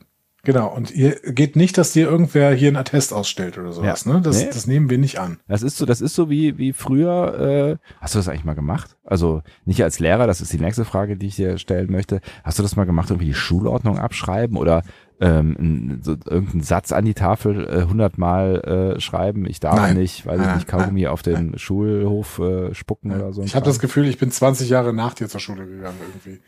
Genau. 0.46 0.74
Und 0.74 0.92
ihr 0.92 1.16
geht 1.34 1.56
nicht, 1.58 1.78
dass 1.78 1.92
dir 1.92 2.08
irgendwer 2.10 2.54
hier 2.54 2.70
einen 2.70 2.78
Attest 2.78 3.12
ausstellt 3.14 3.58
oder 3.58 3.74
sowas. 3.74 4.06
Ja. 4.06 4.14
Ne? 4.14 4.22
Das, 4.22 4.40
Nee. 4.40 4.50
das 4.54 4.68
nehmen 4.68 4.90
wir 4.90 4.98
nicht 4.98 5.20
an. 5.20 5.40
Das 5.48 5.62
ist 5.64 5.78
so, 5.78 5.86
das 5.86 6.00
ist 6.00 6.16
so 6.16 6.30
wie, 6.30 6.58
wie 6.58 6.72
früher, 6.72 7.78
äh, 7.82 7.88
hast 8.00 8.14
du 8.16 8.20
das 8.20 8.30
eigentlich 8.30 8.46
mal 8.46 8.56
gemacht? 8.56 8.96
Also 9.04 9.42
nicht 9.66 9.84
als 9.84 10.00
Lehrer, 10.00 10.28
das 10.28 10.40
ist 10.42 10.54
die 10.54 10.60
nächste 10.60 10.86
Frage, 10.86 11.18
die 11.18 11.28
ich 11.28 11.36
dir 11.36 11.58
stellen 11.58 11.92
möchte. 11.92 12.22
Hast 12.44 12.58
du 12.60 12.64
das 12.64 12.76
mal 12.76 12.86
gemacht, 12.86 13.10
irgendwie 13.10 13.28
die 13.28 13.34
Schulordnung 13.34 14.00
abschreiben 14.00 14.56
oder 14.58 14.84
ähm, 15.20 16.00
so, 16.02 16.12
irgendeinen 16.12 16.62
Satz 16.62 16.92
an 16.92 17.06
die 17.06 17.14
Tafel 17.14 17.68
äh, 17.68 17.84
hundertmal 17.88 18.96
äh, 18.96 19.00
schreiben? 19.00 19.46
Ich 19.46 19.60
darf 19.60 19.76
Nein. 19.76 19.98
nicht, 19.98 20.26
weiß 20.26 20.42
ich 20.42 20.56
nicht, 20.56 20.68
Kaugummi 20.68 21.08
auf 21.08 21.22
den 21.22 21.58
Schulhof 21.58 22.40
äh, 22.40 22.74
spucken 22.74 23.12
oder 23.12 23.32
so. 23.34 23.42
Ich 23.44 23.56
habe 23.56 23.66
das 23.66 23.80
Gefühl, 23.80 24.08
ich 24.08 24.18
bin 24.18 24.32
20 24.32 24.70
Jahre 24.70 24.94
nach 24.94 25.14
dir 25.14 25.28
zur 25.28 25.40
Schule 25.40 25.66
gegangen 25.66 25.98
irgendwie. 26.08 26.42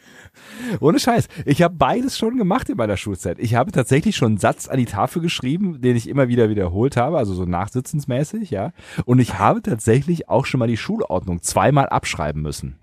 Ohne 0.79 0.99
Scheiß. 0.99 1.27
Ich 1.45 1.61
habe 1.61 1.75
beides 1.75 2.17
schon 2.17 2.37
gemacht 2.37 2.69
in 2.69 2.77
meiner 2.77 2.97
Schulzeit. 2.97 3.39
Ich 3.39 3.55
habe 3.55 3.71
tatsächlich 3.71 4.15
schon 4.15 4.33
einen 4.33 4.37
Satz 4.37 4.67
an 4.67 4.77
die 4.77 4.85
Tafel 4.85 5.21
geschrieben, 5.21 5.81
den 5.81 5.95
ich 5.95 6.09
immer 6.09 6.27
wieder 6.27 6.49
wiederholt 6.49 6.97
habe, 6.97 7.17
also 7.17 7.33
so 7.33 7.45
nachsitzensmäßig, 7.45 8.51
ja. 8.51 8.71
Und 9.05 9.19
ich 9.19 9.39
habe 9.39 9.61
tatsächlich 9.61 10.29
auch 10.29 10.45
schon 10.45 10.59
mal 10.59 10.67
die 10.67 10.77
Schulordnung 10.77 11.41
zweimal 11.41 11.89
abschreiben 11.89 12.41
müssen. 12.41 12.77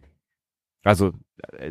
Also 0.83 1.13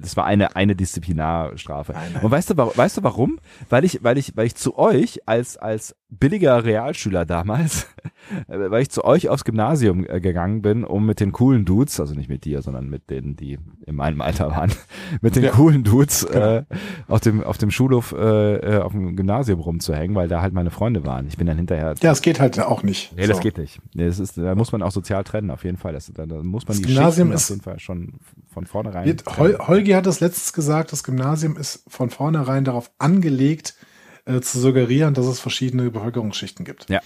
das 0.01 0.17
war 0.17 0.25
eine 0.25 0.55
eine 0.55 0.75
Disziplinarstrafe. 0.75 1.93
Nein, 1.93 2.11
nein. 2.13 2.23
Und 2.23 2.31
weißt 2.31 2.49
du, 2.49 2.57
weißt 2.57 2.97
du 2.97 3.03
warum? 3.03 3.39
Weil 3.69 3.85
ich 3.85 4.03
weil 4.03 4.17
ich 4.17 4.35
weil 4.35 4.47
ich 4.47 4.55
zu 4.55 4.77
euch 4.77 5.27
als 5.27 5.57
als 5.57 5.95
billiger 6.19 6.63
Realschüler 6.63 7.25
damals, 7.25 7.87
äh, 8.47 8.69
weil 8.69 8.81
ich 8.81 8.89
zu 8.89 9.03
euch 9.03 9.29
aufs 9.29 9.43
Gymnasium 9.43 10.05
äh, 10.07 10.19
gegangen 10.21 10.61
bin, 10.61 10.83
um 10.83 11.05
mit 11.05 11.19
den 11.19 11.31
coolen 11.31 11.65
Dudes, 11.65 11.99
also 11.99 12.13
nicht 12.15 12.29
mit 12.29 12.45
dir, 12.45 12.61
sondern 12.61 12.89
mit 12.89 13.09
denen, 13.09 13.35
die 13.35 13.57
in 13.85 13.95
meinem 13.95 14.21
Alter 14.21 14.49
waren, 14.51 14.71
mit 15.21 15.35
den 15.35 15.43
Ja. 15.43 15.51
coolen 15.51 15.83
Dudes 15.83 16.23
äh, 16.23 16.63
auf 17.07 17.19
dem 17.19 17.43
auf 17.43 17.57
dem 17.57 17.71
Schulhof 17.71 18.13
äh, 18.17 18.55
äh, 18.55 18.81
auf 18.81 18.91
dem 18.93 19.15
Gymnasium 19.15 19.59
rumzuhängen, 19.59 20.15
weil 20.15 20.27
da 20.27 20.41
halt 20.41 20.53
meine 20.53 20.71
Freunde 20.71 21.05
waren. 21.05 21.27
Ich 21.27 21.37
bin 21.37 21.47
dann 21.47 21.57
hinterher 21.57 21.93
Ja, 22.01 22.11
es 22.11 22.21
geht 22.21 22.39
halt 22.39 22.59
auch 22.59 22.83
nicht. 22.83 23.15
Nee, 23.15 23.27
das 23.27 23.37
So. 23.37 23.43
geht 23.43 23.57
nicht. 23.57 23.79
Nee, 23.93 24.05
das 24.05 24.19
ist, 24.19 24.37
da 24.37 24.55
muss 24.55 24.71
man 24.71 24.81
auch 24.81 24.91
sozial 24.91 25.23
trennen, 25.23 25.51
auf 25.51 25.63
jeden 25.63 25.77
Fall. 25.77 25.93
Das, 25.93 26.11
da, 26.13 26.25
da 26.25 26.35
muss 26.43 26.63
man 26.67 26.77
Das 26.77 26.77
die 26.77 26.83
Gymnasium 26.93 27.27
Schichten 27.29 27.35
ist- 27.35 27.43
auf 27.45 27.49
jeden 27.49 27.63
Fall 27.63 27.79
schon 27.79 28.13
von 28.53 28.65
vornherein. 28.65 29.05
Wird. 29.05 29.23
Hol, 29.37 29.57
Holgi 29.59 29.91
hat 29.91 30.05
das 30.05 30.19
letztes 30.19 30.53
gesagt, 30.53 30.91
das 30.91 31.03
Gymnasium 31.03 31.57
ist 31.57 31.83
von 31.87 32.09
vornherein 32.09 32.63
darauf 32.63 32.91
angelegt, 32.99 33.75
äh, 34.25 34.41
zu 34.41 34.59
suggerieren, 34.59 35.13
dass 35.13 35.25
es 35.25 35.39
verschiedene 35.39 35.89
Bevölkerungsschichten 35.91 36.65
gibt. 36.65 36.89
Ja. 36.89 37.01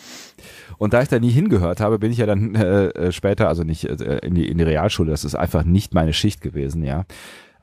Und 0.78 0.94
da 0.94 1.02
ich 1.02 1.10
da 1.10 1.20
nie 1.20 1.32
hingehört 1.32 1.80
habe, 1.80 2.00
bin 2.00 2.12
ich 2.12 2.20
ja 2.20 2.26
dann 2.26 2.56
äh, 2.56 2.88
äh, 2.88 3.12
später, 3.12 3.48
also 3.48 3.64
nicht 3.64 3.86
äh, 3.86 4.20
in, 4.20 4.36
die, 4.36 4.48
in 4.48 4.58
die 4.58 4.64
Realschule, 4.64 5.12
das 5.12 5.24
ist 5.24 5.36
einfach 5.36 5.64
nicht 5.64 5.94
meine 5.94 6.14
Schicht 6.14 6.42
gewesen, 6.42 6.84
ja. 6.84 7.06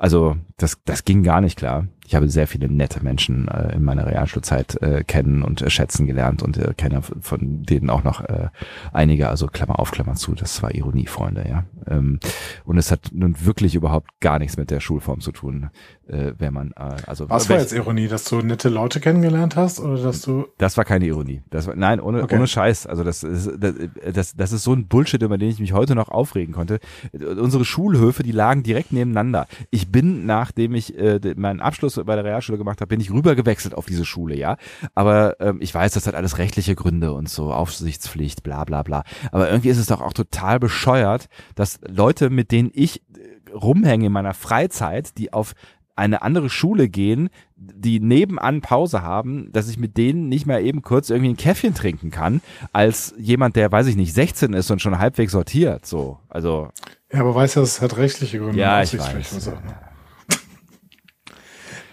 Also 0.05 0.37
das, 0.59 0.77
das 0.85 1.05
ging 1.07 1.23
gar 1.23 1.41
nicht 1.41 1.57
klar. 1.57 1.89
Ich 2.07 2.15
habe 2.15 2.29
sehr 2.29 2.47
viele 2.47 2.69
nette 2.69 3.03
Menschen 3.03 3.49
äh, 3.49 3.75
in 3.75 3.83
meiner 3.83 4.07
Realschulzeit 4.07 4.77
äh, 4.83 5.03
kennen 5.05 5.43
und 5.43 5.63
äh, 5.63 5.71
schätzen 5.71 6.07
gelernt 6.07 6.43
und 6.43 6.59
äh, 6.59 6.75
kenne 6.77 7.01
von- 7.01 7.63
denen 7.63 7.89
auch 7.89 8.05
noch 8.05 8.21
äh, 8.21 8.49
einige, 8.93 9.31
also 9.31 9.47
Klammer 9.47 9.81
auf, 9.81 9.91
Klammer 9.91 10.15
zu, 10.15 10.35
das 10.35 10.63
war 10.63 10.75
Ironie, 10.75 11.07
Freunde, 11.07 11.47
ja. 11.49 11.65
Ähm, 11.87 12.21
und 12.67 12.77
es 12.77 12.91
hat 12.93 13.09
nun 13.15 13.35
wirklich 13.47 13.75
überhaupt 13.75 14.11
gar 14.21 14.39
nichts 14.39 14.59
mit 14.59 14.71
der 14.71 14.81
Schulform 14.81 15.21
zu 15.21 15.33
tun, 15.33 15.71
äh, 16.07 16.33
wenn 16.37 16.53
man, 16.53 16.73
äh, 16.77 16.97
also 17.07 17.31
Was 17.31 17.49
war 17.49 17.59
jetzt 17.59 17.73
Ironie, 17.73 18.07
dass 18.07 18.25
du 18.25 18.43
nette 18.43 18.69
Leute 18.69 19.01
kennengelernt 19.01 19.57
hast 19.57 19.81
oder 19.81 19.97
dass 20.03 20.21
du 20.21 20.47
das 20.59 20.77
war 20.77 20.85
keine 20.85 21.07
Ironie. 21.07 21.43
Das 21.49 21.67
war, 21.67 21.75
nein, 21.75 22.01
ohne, 22.01 22.23
Okay. 22.25 22.37
ohne 22.37 22.47
Scheiß. 22.47 22.87
Also 22.87 23.03
das 23.03 23.23
ist, 23.23 23.51
das, 23.59 23.75
das, 24.13 24.37
das 24.37 24.53
ist 24.53 24.63
so 24.65 24.75
ein 24.75 24.89
Bullshit, 24.89 25.23
über 25.23 25.39
den 25.39 25.49
ich 25.49 25.59
mich 25.59 25.73
heute 25.73 25.95
noch 25.95 26.11
aufregen 26.11 26.53
konnte. 26.53 26.81
Unsere 27.15 27.65
Schulhöfe, 27.65 28.23
die 28.23 28.33
lagen 28.33 28.63
direkt 28.63 28.93
nebeneinander. 28.93 29.47
Ich 29.71 29.91
bin, 29.95 30.27
nachdem 30.27 30.75
ich 30.75 30.99
äh, 30.99 31.21
meinen 31.37 31.61
Abschluss 31.61 32.01
bei 32.05 32.17
der 32.17 32.25
Realschule 32.25 32.59
gemacht 32.59 32.81
habe, 32.81 32.89
bin 32.89 33.01
ich 33.01 33.13
rübergewechselt 33.13 33.77
auf 33.77 33.87
diese 33.87 34.05
Schule, 34.05 34.35
ja. 34.35 34.57
Aber 34.97 35.37
ähm, 35.39 35.59
ich 35.61 35.73
weiß, 35.73 35.93
das 35.93 36.09
hat 36.09 36.17
alles 36.17 36.39
rechtliche 36.39 36.75
Gründe 36.75 37.13
und 37.13 37.29
so, 37.29 37.53
Aufsichtspflicht, 37.53 38.43
bla 38.43 38.65
bla 38.65 38.83
bla. 38.83 39.05
Aber 39.31 39.49
irgendwie 39.49 39.69
ist 39.69 39.79
es 39.79 39.87
doch 39.87 40.01
auch 40.01 40.13
total 40.13 40.59
bescheuert, 40.59 41.27
dass 41.55 41.79
Leute, 41.87 42.29
mit 42.29 42.51
denen 42.51 42.73
ich 42.75 43.03
äh, 43.03 43.53
rumhänge 43.55 44.07
in 44.07 44.13
meiner 44.13 44.35
Freizeit, 44.35 45.17
die 45.17 45.33
auf 45.33 45.55
eine 45.97 46.23
andere 46.23 46.51
Schule 46.51 46.89
gehen, 46.89 47.29
die 47.57 48.01
nebenan 48.01 48.61
Pause 48.61 49.03
haben, 49.03 49.51
dass 49.53 49.69
ich 49.69 49.79
mit 49.79 49.97
denen 49.97 50.29
nicht 50.29 50.45
mal 50.47 50.61
eben 50.63 50.83
kurz 50.83 51.11
irgendwie 51.11 51.31
ein 51.31 51.37
Käffchen 51.37 51.75
trinken 51.75 52.11
kann, 52.11 52.41
als 52.73 53.15
jemand, 53.19 53.57
der, 53.57 53.71
weiß 53.71 53.87
ich 53.87 53.97
nicht, 53.97 54.13
16 54.15 54.53
ist 54.55 54.71
und 54.71 54.83
schon 54.83 54.99
halbwegs 54.99 55.33
sortiert, 55.33 55.87
so. 55.87 56.19
Also, 56.29 56.69
Ja, 57.13 57.21
aber 57.21 57.35
weißt 57.35 57.57
du, 57.57 57.61
es 57.61 57.81
hat 57.81 57.97
rechtliche 57.97 58.39
Gründe. 58.39 58.59
Ja, 58.59 58.83
ich 58.83 58.99
weiß. 58.99 59.51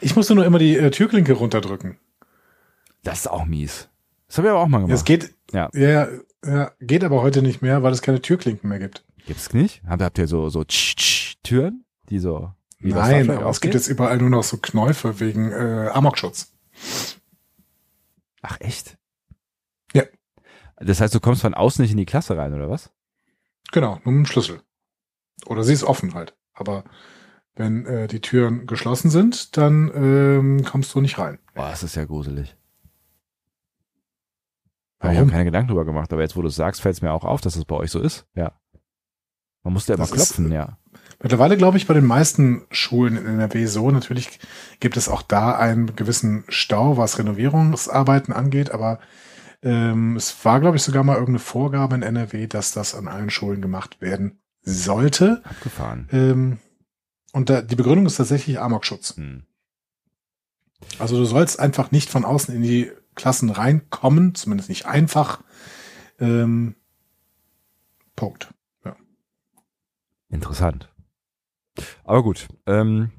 Ich 0.04 0.16
musste 0.16 0.34
nur 0.34 0.46
immer 0.46 0.58
die 0.58 0.76
äh, 0.76 0.90
Türklinke 0.90 1.34
runterdrücken. 1.34 1.98
das 3.04 3.20
ist 3.20 3.28
auch 3.30 3.46
mies. 3.46 3.88
Das 4.28 4.38
habe 4.38 4.48
ich 4.48 4.52
aber 4.52 4.62
auch 4.62 4.68
mal 4.68 4.80
Ja, 4.80 4.86
gemacht. 4.86 4.98
es 5.00 5.06
geht, 5.06 5.36
Ja. 5.52 5.70
ja, 5.74 6.08
ja, 6.44 6.72
geht 6.80 7.04
aber 7.04 7.22
heute 7.22 7.42
nicht 7.44 7.62
mehr, 7.62 7.84
weil 7.84 7.92
es 7.94 8.02
keine 8.02 8.20
Türklinken 8.22 8.68
mehr 8.70 8.80
gibt. 8.80 9.06
Gibt's 9.28 9.54
nicht? 9.54 9.84
Habt, 9.88 10.02
habt 10.02 10.18
ihr 10.18 10.28
so, 10.28 10.50
so 10.50 10.64
Tsch 10.64 10.96
-Tsch 10.98 11.36
Türen, 11.44 11.86
die 12.10 12.18
so, 12.18 12.52
wie 12.82 12.94
Nein, 12.94 13.30
aber 13.30 13.50
es 13.50 13.62
gibt 13.62 13.74
jetzt 13.74 13.88
überall 13.88 14.17
nur 14.17 14.30
noch 14.30 14.44
so 14.44 14.58
Knäufe 14.58 15.20
wegen 15.20 15.52
äh, 15.52 15.89
Amokschutz. 15.94 16.54
Ach, 18.41 18.58
echt? 18.60 18.98
Ja. 19.94 20.04
Das 20.78 21.00
heißt, 21.00 21.13
du 21.13 21.20
kommst 21.20 21.41
von 21.41 21.54
außen 21.54 21.82
nicht 21.82 21.91
in 21.91 21.98
die 21.98 22.06
Klasse 22.06 22.38
rein, 22.38 22.54
oder 22.54 22.70
was? 22.70 22.91
Genau, 23.72 24.00
nur 24.04 24.13
mit 24.13 24.26
dem 24.26 24.26
Schlüssel. 24.26 24.62
Oder 25.46 25.63
sie 25.63 25.74
ist 25.74 25.84
offen 25.84 26.13
halt. 26.13 26.36
Aber 26.54 26.84
wenn 27.56 27.86
äh, 27.86 28.08
die 28.08 28.22
Türen 28.22 28.65
geschlossen 28.65 29.10
sind, 29.12 29.58
dann 29.58 29.91
ähm, 29.94 30.63
kommst 30.63 30.94
du 30.96 31.02
nicht 31.02 31.17
rein. 31.20 31.39
Boah, 31.54 31.70
das 31.70 31.84
ist 31.84 31.96
ja 31.96 32.06
gruselig. 32.06 32.56
Hab 35.00 35.12
ich 35.12 35.17
Warum? 35.17 35.30
habe 35.30 35.32
keine 35.32 35.46
Gedanken 35.46 35.70
drüber 35.70 35.86
gemacht, 35.86 36.13
aber 36.13 36.22
jetzt, 36.22 36.36
wo 36.36 36.41
du 36.41 36.48
es 36.48 36.56
sagst, 36.56 36.82
fällt 36.82 36.96
es 36.96 37.02
mir 37.02 37.12
auch 37.12 37.26
auf, 37.26 37.41
dass 37.41 37.56
es 37.56 37.65
bei 37.65 37.76
euch 37.76 37.91
so 37.91 38.00
ist. 38.00 38.26
Ja. 38.36 38.54
Man 39.63 39.74
muss 39.74 39.88
ja 39.88 39.96
immer 39.96 40.04
Das 40.04 40.12
ist, 40.12 40.36
klopfen, 40.36 40.52
ja. 40.52 40.78
Mittlerweile 41.21 41.57
glaube 41.57 41.77
ich 41.77 41.88
bei 41.88 41.93
den 41.93 42.05
meisten 42.05 42.63
Schulen 42.71 43.15
in 43.15 43.25
NRW 43.25 43.65
so. 43.65 43.91
Natürlich 43.91 44.39
gibt 44.79 44.97
es 44.97 45.07
auch 45.07 45.21
da 45.21 45.55
einen 45.55 45.95
gewissen 45.95 46.43
Stau, 46.49 46.97
was 46.97 47.19
Renovierungsarbeiten 47.19 48.34
angeht, 48.34 48.71
aber 48.71 48.99
ähm, 49.62 50.15
es 50.15 50.43
war, 50.43 50.60
glaube 50.60 50.77
ich, 50.77 50.84
sogar 50.84 51.03
mal 51.03 51.13
irgendeine 51.13 51.39
Vorgabe 51.39 51.95
in 51.95 52.01
NRW, 52.01 52.47
dass 52.47 52.71
das 52.71 52.95
an 52.95 53.07
allen 53.07 53.29
Schulen 53.29 53.62
gemacht 53.62 54.01
werden 54.01 54.39
sollte. 54.63 55.41
Abgefahren. 55.43 56.10
Ähm, 56.12 56.57
und 57.34 57.49
da, 57.49 57.62
die 57.62 57.75
Begründung 57.75 58.07
ist 58.07 58.17
tatsächlich 58.17 58.60
Amokschutz. 58.60 59.15
Hm. 59.17 59.43
Also 60.97 61.17
du 61.17 61.25
sollst 61.25 61.60
einfach 61.60 61.91
nicht 61.91 62.10
von 62.10 62.25
außen 62.25 62.55
in 62.55 62.63
die 62.63 62.91
Klassen 63.13 63.51
reinkommen, 63.51 64.34
zumindest 64.34 64.69
nicht 64.69 64.88
einfach. 64.88 65.43
Ähm, 66.19 66.75
Punkt. 68.15 68.51
Interessant. 70.31 70.90
Aber 72.04 72.24
gut. 72.24 72.48
Ähm, 72.67 73.12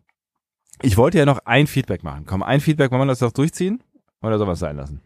ich 0.83 0.97
wollte 0.97 1.19
ja 1.19 1.25
noch 1.27 1.41
ein 1.45 1.67
Feedback 1.67 2.03
machen. 2.03 2.25
Komm, 2.27 2.43
ein 2.43 2.61
Feedback, 2.61 2.91
wollen 2.91 3.03
wir 3.03 3.07
das 3.07 3.21
doch 3.21 3.33
durchziehen? 3.33 3.83
Oder 4.23 4.39
soll 4.39 4.47
man 4.47 4.55
es 4.55 4.61
sein 4.61 4.77
lassen? 4.77 5.01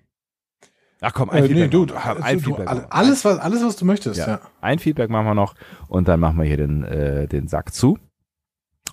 Ach 1.03 1.13
komm, 1.13 1.29
ein 1.31 1.45
Äh, 1.45 1.49
nee, 1.49 1.69
Feedback. 1.69 1.71
du, 1.71 1.87
machen 1.95 2.09
wir. 2.09 2.15
Komm, 2.15 2.23
ein 2.23 2.39
du, 2.39 2.45
Feedback. 2.45 2.71
wir. 2.71 2.93
alles, 2.93 3.25
was, 3.25 3.39
alles, 3.39 3.63
was 3.65 3.77
du 3.77 3.85
möchtest, 3.85 4.19
Ja. 4.19 4.27
ja. 4.29 4.41
Ein 4.61 4.79
Feedback 4.79 5.11
machen 5.11 5.27
wir 5.27 5.35
noch 5.35 5.55
und 5.89 6.09
dann 6.09 6.21
machen 6.21 6.39
wir 6.39 6.45
hier 6.45 6.57
den, 6.57 6.85
äh, 6.85 7.27
den 7.29 7.49
Sack 7.49 7.75
zu. 7.75 7.99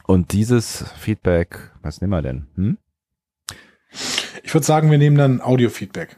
Und 0.06 0.34
dieses 0.34 0.84
Feedback, 0.97 1.71
was 1.82 2.02
nehmen 2.02 2.12
wir 2.12 2.21
denn? 2.21 2.47
Hm? 2.56 2.78
Ich 4.43 4.54
würde 4.54 4.65
sagen, 4.65 4.91
wir 4.91 4.97
nehmen 4.97 5.17
dann 5.17 5.39
Audio-Feedback. 5.41 6.17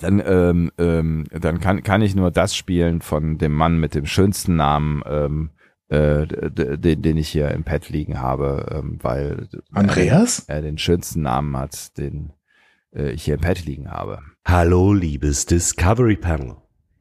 Dann, 0.00 0.20
ähm, 0.26 0.72
ähm, 0.78 1.24
dann 1.30 1.60
kann, 1.60 1.82
kann 1.82 2.02
ich 2.02 2.14
nur 2.16 2.30
das 2.30 2.56
spielen 2.56 3.00
von 3.00 3.38
dem 3.38 3.52
Mann 3.52 3.78
mit 3.78 3.94
dem 3.94 4.04
schönsten 4.06 4.56
Namen, 4.56 5.02
ähm, 5.06 5.50
äh, 5.88 6.26
d- 6.26 6.76
d- 6.76 6.96
den 6.96 7.16
ich 7.16 7.28
hier 7.28 7.50
im 7.50 7.64
Pad 7.64 7.88
liegen 7.88 8.20
habe, 8.20 8.66
ähm, 8.72 8.98
weil 9.02 9.48
Andreas? 9.72 10.40
er 10.48 10.62
den 10.62 10.78
schönsten 10.78 11.22
Namen 11.22 11.56
hat, 11.56 11.96
den 11.98 12.32
äh, 12.94 13.10
ich 13.10 13.24
hier 13.24 13.34
im 13.34 13.40
Pad 13.40 13.64
liegen 13.64 13.90
habe. 13.90 14.18
Hallo, 14.44 14.92
liebes 14.92 15.46
Discovery 15.46 16.16
Panel. 16.16 16.56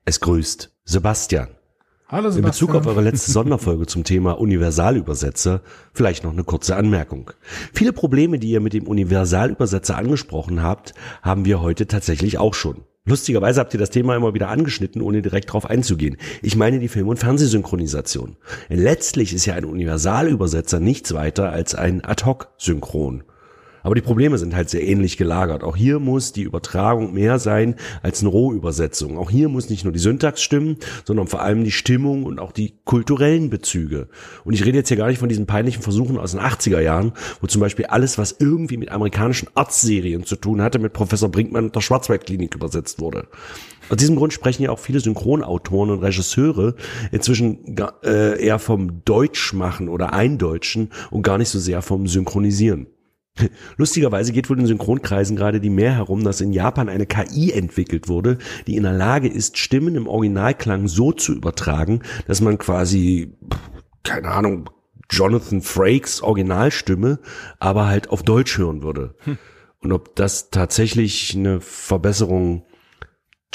Es 0.05 0.19
grüßt 0.19 0.71
Sebastian. 0.83 1.47
Hallo 2.07 2.29
In 2.29 2.43
Bezug 2.43 2.75
auf 2.75 2.85
eure 2.85 3.01
letzte 3.01 3.31
Sonderfolge 3.31 3.87
zum 3.87 4.03
Thema 4.03 4.33
Universalübersetzer 4.39 5.61
vielleicht 5.91 6.23
noch 6.23 6.33
eine 6.33 6.43
kurze 6.43 6.75
Anmerkung. 6.75 7.31
Viele 7.73 7.93
Probleme, 7.93 8.37
die 8.37 8.51
ihr 8.51 8.59
mit 8.61 8.73
dem 8.73 8.85
Universalübersetzer 8.87 9.97
angesprochen 9.97 10.61
habt, 10.61 10.93
haben 11.23 11.45
wir 11.45 11.61
heute 11.61 11.87
tatsächlich 11.87 12.37
auch 12.37 12.53
schon. 12.53 12.83
Lustigerweise 13.07 13.59
habt 13.59 13.73
ihr 13.73 13.79
das 13.79 13.91
Thema 13.91 14.15
immer 14.15 14.33
wieder 14.33 14.49
angeschnitten, 14.49 15.01
ohne 15.01 15.21
direkt 15.21 15.49
darauf 15.49 15.69
einzugehen. 15.69 16.17
Ich 16.41 16.55
meine 16.55 16.79
die 16.79 16.87
Film- 16.87 17.07
und 17.07 17.17
Fernsehsynchronisation. 17.17 18.35
Letztlich 18.67 19.31
ist 19.31 19.45
ja 19.45 19.53
ein 19.53 19.65
Universalübersetzer 19.65 20.79
nichts 20.79 21.13
weiter 21.13 21.51
als 21.51 21.75
ein 21.75 22.03
Ad-Hoc-Synchron. 22.03 23.23
Aber 23.85 23.93
die 23.93 24.01
Probleme 24.01 24.39
sind 24.39 24.55
halt 24.55 24.67
sehr 24.71 24.81
ähnlich 24.81 25.15
gelagert. 25.15 25.63
Auch 25.63 25.75
hier 25.75 25.99
muss 25.99 26.33
die 26.33 26.41
Übertragung 26.41 27.13
mehr 27.13 27.37
sein 27.37 27.75
als 28.01 28.21
eine 28.21 28.29
Rohübersetzung. 28.29 29.19
Auch 29.19 29.29
hier 29.29 29.47
muss 29.47 29.69
nicht 29.69 29.83
nur 29.83 29.93
die 29.93 29.99
Syntax 29.99 30.41
stimmen, 30.41 30.77
sondern 31.03 31.27
vor 31.27 31.43
allem 31.43 31.63
die 31.63 31.69
Stimmung 31.71 32.23
und 32.23 32.39
auch 32.39 32.51
die 32.51 32.73
kulturellen 32.83 33.51
Bezüge. 33.51 34.07
Und 34.43 34.55
ich 34.55 34.65
rede 34.65 34.79
jetzt 34.79 34.87
hier 34.87 34.97
gar 34.97 35.09
nicht 35.09 35.19
von 35.19 35.29
diesen 35.29 35.45
peinlichen 35.45 35.83
Versuchen 35.83 36.17
aus 36.17 36.31
den 36.31 36.39
80er 36.39 36.79
Jahren, 36.79 37.13
wo 37.41 37.45
zum 37.45 37.61
Beispiel 37.61 37.85
alles, 37.85 38.17
was 38.17 38.35
irgendwie 38.39 38.77
mit 38.77 38.89
amerikanischen 38.89 39.49
Arztserien 39.53 40.25
zu 40.25 40.35
tun 40.35 40.63
hatte, 40.63 40.79
mit 40.79 40.93
Professor 40.93 41.29
Brinkmann 41.29 41.65
und 41.65 41.75
der 41.75 41.81
Schwarzwaldklinik 41.81 42.55
übersetzt 42.55 42.99
wurde. 42.99 43.27
Aus 43.89 43.97
diesem 43.97 44.15
Grund 44.15 44.33
sprechen 44.33 44.63
ja 44.63 44.71
auch 44.71 44.79
viele 44.79 44.99
Synchronautoren 44.99 45.91
und 45.91 45.99
Regisseure 45.99 46.73
inzwischen 47.11 47.77
äh, 48.03 48.43
eher 48.43 48.57
vom 48.57 49.05
Deutschmachen 49.05 49.89
oder 49.89 50.11
Eindeutschen 50.13 50.89
und 51.11 51.21
gar 51.21 51.37
nicht 51.37 51.49
so 51.49 51.59
sehr 51.59 51.83
vom 51.83 52.07
Synchronisieren. 52.07 52.87
Lustigerweise 53.77 54.31
geht 54.31 54.49
wohl 54.49 54.59
in 54.59 54.65
Synchronkreisen 54.65 55.35
gerade 55.35 55.59
die 55.59 55.69
mehr 55.69 55.93
herum, 55.93 56.23
dass 56.23 56.41
in 56.41 56.53
Japan 56.53 56.89
eine 56.89 57.05
KI 57.05 57.51
entwickelt 57.51 58.07
wurde, 58.07 58.37
die 58.67 58.75
in 58.75 58.83
der 58.83 58.93
Lage 58.93 59.27
ist, 59.27 59.57
Stimmen 59.57 59.95
im 59.95 60.07
Originalklang 60.07 60.87
so 60.87 61.11
zu 61.11 61.33
übertragen, 61.33 62.01
dass 62.27 62.41
man 62.41 62.57
quasi, 62.57 63.37
keine 64.03 64.29
Ahnung, 64.29 64.69
Jonathan 65.09 65.61
Frakes 65.61 66.21
Originalstimme, 66.21 67.19
aber 67.59 67.87
halt 67.87 68.09
auf 68.09 68.23
Deutsch 68.23 68.57
hören 68.57 68.81
würde. 68.81 69.15
Und 69.79 69.91
ob 69.91 70.15
das 70.15 70.49
tatsächlich 70.49 71.35
eine 71.35 71.61
Verbesserung 71.61 72.65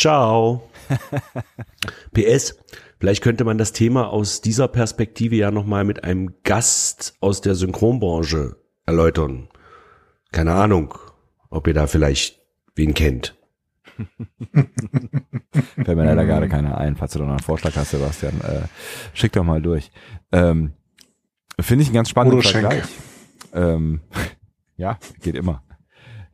Ciao. 0.00 0.70
PS, 2.14 2.56
vielleicht 2.98 3.22
könnte 3.22 3.44
man 3.44 3.58
das 3.58 3.72
Thema 3.72 4.08
aus 4.08 4.40
dieser 4.40 4.66
Perspektive 4.66 5.36
ja 5.36 5.50
nochmal 5.50 5.84
mit 5.84 6.04
einem 6.04 6.36
Gast 6.42 7.16
aus 7.20 7.42
der 7.42 7.54
Synchronbranche 7.54 8.56
erläutern. 8.86 9.48
Keine 10.32 10.52
Ahnung, 10.54 10.94
ob 11.48 11.66
ihr 11.66 11.74
da 11.74 11.86
vielleicht 11.86 12.40
wen 12.74 12.94
kennt. 12.94 13.36
Fällt 14.52 15.96
mir 15.96 16.04
leider 16.04 16.24
gerade 16.24 16.48
keiner 16.48 16.78
ein. 16.78 16.96
Falls 16.96 17.12
du 17.12 17.18
da 17.18 17.24
noch 17.24 17.32
einen 17.32 17.40
Vorschlag 17.40 17.74
hast, 17.76 17.90
Sebastian, 17.90 18.40
äh, 18.40 18.62
schick 19.12 19.32
doch 19.32 19.44
mal 19.44 19.60
durch. 19.60 19.90
Ähm, 20.32 20.72
Finde 21.58 21.82
ich 21.82 21.88
einen 21.88 21.96
ganz 21.96 22.08
spannenden. 22.08 22.42
Vergleich. 22.42 22.84
Ähm, 23.52 24.00
ja, 24.76 24.98
geht 25.20 25.34
immer. 25.34 25.62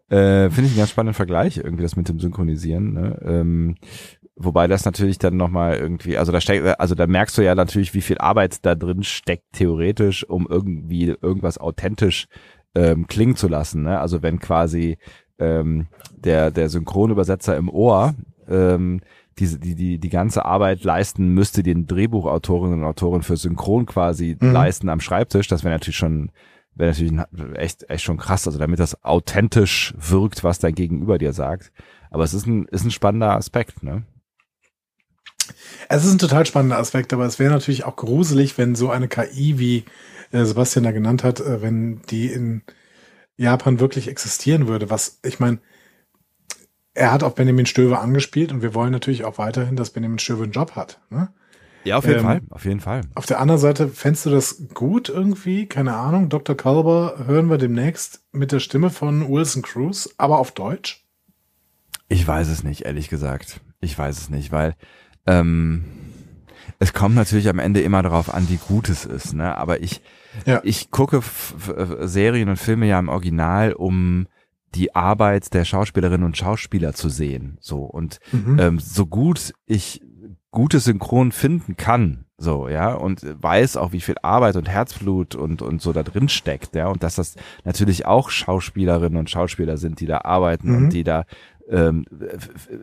Äh, 0.08 0.50
Finde 0.50 0.66
ich 0.66 0.72
einen 0.72 0.78
ganz 0.78 0.90
spannenden 0.90 1.14
Vergleich, 1.14 1.56
irgendwie 1.56 1.82
das 1.82 1.96
mit 1.96 2.08
dem 2.08 2.20
Synchronisieren. 2.20 2.92
Ne? 2.92 3.20
Ähm, 3.24 3.76
wobei 4.36 4.68
das 4.68 4.84
natürlich 4.84 5.18
dann 5.18 5.36
nochmal 5.36 5.76
irgendwie, 5.76 6.16
also 6.16 6.30
da 6.30 6.40
steckt, 6.40 6.78
also 6.78 6.94
da 6.94 7.06
merkst 7.06 7.36
du 7.36 7.42
ja 7.42 7.54
natürlich, 7.54 7.94
wie 7.94 8.02
viel 8.02 8.18
Arbeit 8.18 8.64
da 8.64 8.74
drin 8.76 9.02
steckt, 9.02 9.52
theoretisch, 9.52 10.24
um 10.28 10.46
irgendwie 10.48 11.06
irgendwas 11.06 11.58
authentisch 11.58 12.28
ähm, 12.76 13.06
klingen 13.06 13.36
zu 13.36 13.48
lassen. 13.48 13.82
Ne? 13.82 13.98
Also 13.98 14.22
wenn 14.22 14.38
quasi 14.38 14.98
ähm, 15.38 15.86
der, 16.14 16.50
der 16.50 16.68
Synchronübersetzer 16.68 17.56
im 17.56 17.68
Ohr 17.68 18.14
ähm, 18.48 19.00
diese, 19.38 19.58
die, 19.58 19.74
die, 19.74 19.98
die 19.98 20.08
ganze 20.08 20.44
Arbeit 20.44 20.84
leisten 20.84 21.28
müsste, 21.34 21.62
den 21.62 21.86
Drehbuchautorinnen 21.86 22.80
und 22.80 22.86
Autoren 22.86 23.22
für 23.22 23.36
Synchron 23.36 23.86
quasi 23.86 24.36
Mhm. 24.38 24.52
leisten 24.52 24.88
am 24.88 25.00
Schreibtisch. 25.00 25.48
Das 25.48 25.64
wäre 25.64 25.74
natürlich 25.74 25.96
schon, 25.96 26.30
wäre 26.74 26.90
natürlich 26.90 27.18
echt, 27.54 27.88
echt 27.90 28.04
schon 28.04 28.16
krass. 28.18 28.46
Also 28.46 28.58
damit 28.58 28.78
das 28.78 29.02
authentisch 29.04 29.94
wirkt, 29.98 30.44
was 30.44 30.58
dein 30.58 30.74
Gegenüber 30.74 31.18
dir 31.18 31.32
sagt. 31.32 31.72
Aber 32.10 32.24
es 32.24 32.34
ist 32.34 32.46
ein, 32.46 32.66
ist 32.66 32.84
ein 32.84 32.90
spannender 32.90 33.32
Aspekt, 33.34 33.82
ne? 33.82 34.04
Es 35.88 36.04
ist 36.04 36.12
ein 36.12 36.18
total 36.18 36.44
spannender 36.46 36.78
Aspekt, 36.78 37.12
aber 37.12 37.24
es 37.24 37.38
wäre 37.38 37.52
natürlich 37.52 37.84
auch 37.84 37.96
gruselig, 37.96 38.58
wenn 38.58 38.74
so 38.74 38.90
eine 38.90 39.06
KI, 39.06 39.58
wie 39.58 39.84
Sebastian 40.44 40.84
da 40.84 40.90
genannt 40.90 41.24
hat, 41.24 41.40
äh, 41.40 41.62
wenn 41.62 42.02
die 42.10 42.26
in 42.26 42.62
Japan 43.36 43.80
wirklich 43.80 44.08
existieren 44.08 44.66
würde. 44.66 44.90
Was, 44.90 45.20
ich 45.24 45.40
meine, 45.40 45.58
er 46.94 47.12
hat 47.12 47.22
auf 47.22 47.34
Benjamin 47.34 47.66
Stöver 47.66 48.00
angespielt 48.00 48.52
und 48.52 48.62
wir 48.62 48.74
wollen 48.74 48.92
natürlich 48.92 49.24
auch 49.24 49.38
weiterhin, 49.38 49.76
dass 49.76 49.90
Benjamin 49.90 50.18
Stöver 50.18 50.44
einen 50.44 50.52
Job 50.52 50.72
hat. 50.72 51.00
Ne? 51.10 51.28
Ja, 51.84 51.98
auf 51.98 52.06
jeden 52.06 52.18
Ähm, 52.18 52.24
Fall, 52.24 52.40
auf 52.50 52.64
jeden 52.64 52.80
Fall. 52.80 53.02
Auf 53.14 53.26
der 53.26 53.38
anderen 53.38 53.60
Seite, 53.60 53.88
fändest 53.88 54.26
du 54.26 54.30
das 54.30 54.68
gut 54.74 55.08
irgendwie? 55.08 55.66
Keine 55.66 55.94
Ahnung. 55.94 56.28
Dr. 56.28 56.56
Culber 56.56 57.24
hören 57.26 57.48
wir 57.48 57.58
demnächst 57.58 58.24
mit 58.32 58.50
der 58.50 58.60
Stimme 58.60 58.90
von 58.90 59.28
Wilson 59.30 59.62
Cruz, 59.62 60.12
aber 60.16 60.38
auf 60.38 60.50
Deutsch? 60.52 61.06
Ich 62.08 62.26
weiß 62.26 62.48
es 62.48 62.64
nicht, 62.64 62.82
ehrlich 62.82 63.08
gesagt. 63.08 63.60
Ich 63.80 63.96
weiß 63.96 64.18
es 64.18 64.30
nicht, 64.30 64.50
weil 64.50 64.74
ähm, 65.26 65.84
es 66.78 66.92
kommt 66.92 67.14
natürlich 67.14 67.48
am 67.48 67.58
Ende 67.58 67.80
immer 67.82 68.02
darauf 68.02 68.32
an, 68.32 68.48
wie 68.48 68.56
gut 68.58 68.88
es 68.88 69.04
ist. 69.04 69.34
Ne? 69.34 69.56
Aber 69.56 69.80
ich, 69.80 70.02
Ja. 70.44 70.60
ich 70.64 70.90
gucke 70.90 71.20
Serien 72.02 72.48
und 72.48 72.56
Filme 72.58 72.86
ja 72.86 72.98
im 72.98 73.08
Original, 73.08 73.72
um 73.72 74.26
die 74.74 74.94
Arbeit 74.94 75.54
der 75.54 75.64
Schauspielerinnen 75.64 76.24
und 76.26 76.36
Schauspieler 76.36 76.92
zu 76.92 77.08
sehen. 77.08 77.56
So 77.60 77.78
und 77.78 78.18
Mhm. 78.32 78.58
ähm, 78.58 78.78
so 78.78 79.06
gut 79.06 79.52
ich 79.66 80.02
gutes 80.50 80.84
Synchron 80.84 81.32
finden 81.32 81.76
kann, 81.76 82.24
so, 82.38 82.68
ja, 82.68 82.92
und 82.94 83.20
weiß 83.42 83.76
auch, 83.76 83.92
wie 83.92 84.00
viel 84.00 84.14
Arbeit 84.22 84.56
und 84.56 84.68
Herzblut 84.68 85.34
und, 85.34 85.60
und 85.62 85.80
so 85.82 85.92
da 85.92 86.02
drin 86.02 86.28
steckt, 86.30 86.74
ja, 86.74 86.88
und 86.88 87.02
dass 87.02 87.14
das 87.16 87.36
natürlich 87.64 88.06
auch 88.06 88.30
Schauspielerinnen 88.30 89.18
und 89.18 89.28
Schauspieler 89.30 89.76
sind, 89.76 90.00
die 90.00 90.06
da 90.06 90.18
arbeiten 90.18 90.70
Mhm. 90.70 90.76
und 90.76 90.92
die 90.94 91.04
da 91.04 91.24
ähm, 91.68 92.04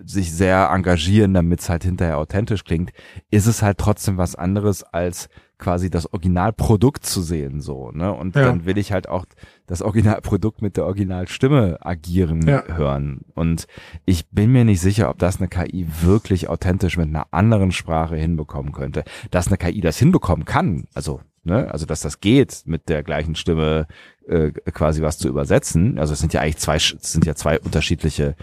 sich 0.06 0.34
sehr 0.34 0.70
engagieren, 0.72 1.34
damit 1.34 1.62
es 1.62 1.70
halt 1.70 1.84
hinterher 1.84 2.18
authentisch 2.18 2.64
klingt, 2.64 2.92
ist 3.32 3.48
es 3.48 3.62
halt 3.62 3.78
trotzdem 3.78 4.18
was 4.18 4.36
anderes 4.36 4.84
als 4.84 5.30
quasi 5.58 5.90
das 5.90 6.12
Originalprodukt 6.12 7.06
zu 7.06 7.22
sehen, 7.22 7.62
so, 7.62 7.92
ne, 7.92 8.12
und 8.12 8.36
Ja. 8.36 8.42
dann 8.44 8.66
will 8.66 8.78
ich 8.78 8.92
halt 8.92 9.08
auch 9.08 9.24
das 9.66 9.82
Originalprodukt 9.82 10.62
mit 10.62 10.76
der 10.76 10.86
Originalstimme 10.86 11.78
agieren 11.80 12.46
Ja. 12.46 12.64
hören 12.76 13.22
und 13.34 13.68
ich 14.06 14.28
bin 14.30 14.52
mir 14.52 14.66
nicht 14.66 14.82
sicher, 14.82 15.10
ob 15.10 15.20
das 15.20 15.38
eine 15.40 15.48
KI 15.48 15.88
wirklich 16.02 16.50
authentisch 16.50 16.98
mit 16.98 17.08
einer 17.08 17.28
anderen 17.32 17.72
Sprache 17.72 18.18
hinbekommen 18.18 18.74
könnte. 18.74 19.04
Dass 19.32 19.48
eine 19.48 19.58
KI 19.58 19.80
das 19.80 19.98
hinbekommen 19.98 20.44
kann, 20.44 20.86
also, 20.94 21.22
ne, 21.44 21.72
also 21.72 21.86
dass 21.86 22.02
das 22.02 22.20
geht, 22.20 22.64
mit 22.66 22.90
der 22.90 23.04
gleichen 23.04 23.36
Stimme 23.36 23.88
äh, 24.28 24.52
quasi 24.52 25.02
was 25.02 25.18
zu 25.18 25.28
übersetzen. 25.28 25.98
Also 26.00 26.14
es 26.14 26.20
sind 26.20 26.34
ja 26.34 26.42
eigentlich 26.42 26.58
zwei, 26.58 26.78
es 26.78 26.92
sind 27.02 27.26
ja 27.26 27.36
zwei 27.36 27.60
unterschiedliche 27.60 28.36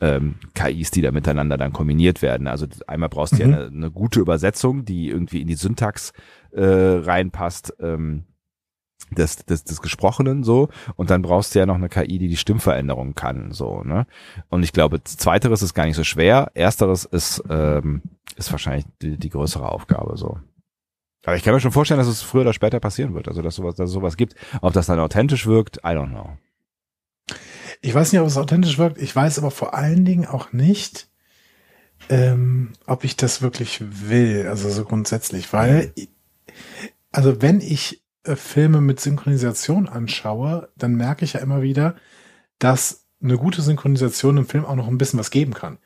ähm, 0.00 0.36
KIs, 0.54 0.90
die 0.90 1.02
da 1.02 1.10
miteinander 1.10 1.56
dann 1.56 1.72
kombiniert 1.72 2.22
werden. 2.22 2.46
Also 2.46 2.66
einmal 2.86 3.08
brauchst 3.08 3.38
du 3.38 3.44
Mhm. 3.44 3.50
ja 3.50 3.58
eine, 3.58 3.66
eine 3.66 3.90
gute 3.90 4.20
Übersetzung, 4.20 4.84
die 4.84 5.08
irgendwie 5.08 5.40
in 5.42 5.48
die 5.48 5.54
Syntax 5.54 6.12
äh, 6.52 6.62
reinpasst. 6.64 7.74
Ähm, 7.80 8.24
des, 9.16 9.36
des, 9.36 9.64
des 9.64 9.80
Gesprochenen 9.80 10.42
so 10.44 10.68
und 10.96 11.08
dann 11.08 11.22
brauchst 11.22 11.54
du 11.54 11.60
ja 11.60 11.66
noch 11.66 11.76
eine 11.76 11.88
KI, 11.88 12.18
die 12.18 12.28
die 12.28 12.36
Stimmveränderung 12.36 13.14
kann 13.14 13.52
so 13.52 13.82
ne 13.82 14.06
und 14.50 14.64
ich 14.64 14.72
glaube 14.72 15.02
zweiteres 15.02 15.62
ist 15.62 15.72
gar 15.72 15.86
nicht 15.86 15.96
so 15.96 16.04
schwer 16.04 16.50
ersteres 16.54 17.04
ist 17.04 17.42
ähm, 17.48 18.02
ist 18.36 18.50
wahrscheinlich 18.50 18.84
die, 19.00 19.16
die 19.16 19.30
größere 19.30 19.70
Aufgabe 19.70 20.16
so 20.18 20.38
aber 21.24 21.36
ich 21.36 21.42
kann 21.42 21.54
mir 21.54 21.60
schon 21.60 21.72
vorstellen 21.72 21.98
dass 21.98 22.08
es 22.08 22.22
früher 22.22 22.42
oder 22.42 22.52
später 22.52 22.80
passieren 22.80 23.14
wird 23.14 23.28
also 23.28 23.42
dass 23.42 23.54
sowas 23.56 23.74
dass 23.74 23.88
es 23.90 23.94
sowas 23.94 24.16
gibt 24.16 24.34
ob 24.62 24.72
das 24.72 24.86
dann 24.86 24.98
authentisch 25.00 25.46
wirkt 25.46 25.78
I 25.78 25.88
don't 25.90 26.08
know 26.10 26.36
Ich 27.80 27.94
weiß 27.94 28.12
nicht, 28.12 28.20
ob 28.20 28.26
es 28.26 28.36
authentisch 28.36 28.78
wirkt. 28.78 28.98
Ich 28.98 29.14
weiß 29.14 29.38
aber 29.38 29.50
vor 29.50 29.74
allen 29.74 30.04
Dingen 30.04 30.26
auch 30.26 30.52
nicht, 30.52 31.08
ähm, 32.08 32.72
ob 32.86 33.04
ich 33.04 33.16
das 33.16 33.42
wirklich 33.42 33.80
will. 34.08 34.46
Also 34.48 34.68
so 34.70 34.84
grundsätzlich, 34.84 35.52
weil, 35.52 35.92
ich- 35.94 36.08
also 37.12 37.40
wenn 37.42 37.60
ich 37.60 38.02
äh, 38.24 38.34
Filme 38.36 38.80
mit 38.80 39.00
Synchronisation 39.00 39.88
anschaue, 39.88 40.70
dann 40.76 40.94
merke 40.94 41.24
ich 41.24 41.34
ja 41.34 41.40
immer 41.40 41.62
wieder, 41.62 41.94
dass 42.58 43.06
eine 43.22 43.36
gute 43.36 43.62
Synchronisation 43.62 44.36
im 44.38 44.46
Film 44.46 44.64
auch 44.64 44.76
noch 44.76 44.88
ein 44.88 44.98
bisschen 44.98 45.18
was 45.20 45.30
geben 45.30 45.54
kann. 45.54 45.78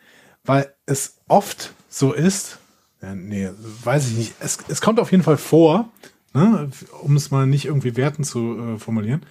Weil 0.44 0.72
es 0.86 1.18
oft 1.28 1.74
so 1.88 2.12
ist, 2.12 2.58
ja, 3.02 3.14
nee, 3.14 3.50
weiß 3.84 4.10
ich 4.10 4.16
nicht, 4.16 4.34
es, 4.40 4.58
es 4.68 4.80
kommt 4.80 5.00
auf 5.00 5.10
jeden 5.10 5.24
Fall 5.24 5.36
vor, 5.36 5.90
ne, 6.34 6.70
um 7.02 7.16
es 7.16 7.30
mal 7.30 7.46
nicht 7.46 7.64
irgendwie 7.64 7.96
werten 7.96 8.24
zu 8.24 8.58
äh, 8.58 8.78
formulieren, 8.78 9.26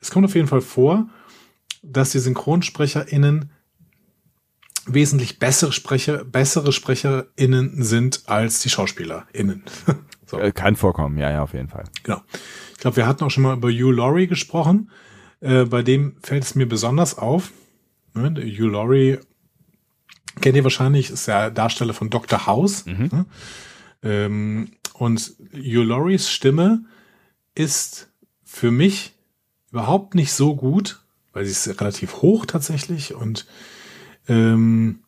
es 0.00 0.10
kommt 0.10 0.24
auf 0.24 0.34
jeden 0.34 0.48
Fall 0.48 0.62
vor, 0.62 1.08
dass 1.82 2.12
die 2.12 2.18
SynchronsprecherInnen 2.18 3.50
wesentlich 4.86 5.38
bessere 5.38 5.72
Sprecher, 5.72 6.24
bessere 6.24 6.72
SprecherInnen 6.72 7.82
sind 7.82 8.22
als 8.26 8.60
die 8.60 8.70
SchauspielerInnen. 8.70 9.64
so, 10.26 10.38
äh, 10.38 10.52
kann 10.52 10.76
vorkommen 10.76 11.18
ja 11.18 11.30
ja 11.30 11.42
auf 11.42 11.52
jeden 11.52 11.68
Fall 11.68 11.84
genau. 12.02 12.22
Ich 12.72 12.78
glaube, 12.78 12.96
wir 12.96 13.06
hatten 13.06 13.24
auch 13.24 13.30
schon 13.30 13.42
mal 13.42 13.56
über 13.56 13.68
Hugh 13.68 13.90
Laurie 13.92 14.26
gesprochen. 14.26 14.90
Äh, 15.40 15.64
bei 15.64 15.82
dem 15.82 16.16
fällt 16.22 16.44
es 16.44 16.54
mir 16.54 16.66
besonders 16.66 17.18
auf. 17.18 17.52
Ne, 18.14 18.34
Hugh 18.36 18.70
Laurie 18.70 19.18
kennt 20.40 20.56
ihr 20.56 20.64
wahrscheinlich, 20.64 21.10
ist 21.10 21.28
der 21.28 21.50
Darsteller 21.50 21.94
von 21.94 22.10
Dr. 22.10 22.46
House. 22.46 22.84
Ne? 22.86 23.26
Ähm, 24.02 24.72
und 24.94 25.34
Hugh 25.54 25.82
Lauries 25.82 26.30
Stimme 26.30 26.84
ist 27.54 28.08
für 28.44 28.70
mich 28.70 29.14
überhaupt 29.70 30.14
nicht 30.14 30.32
so 30.32 30.56
gut, 30.56 31.00
weil 31.32 31.44
sie 31.44 31.52
ist 31.52 31.80
relativ 31.80 32.22
hoch 32.22 32.46
tatsächlich 32.46 33.14
und 33.14 33.46
ähm, 34.28 35.00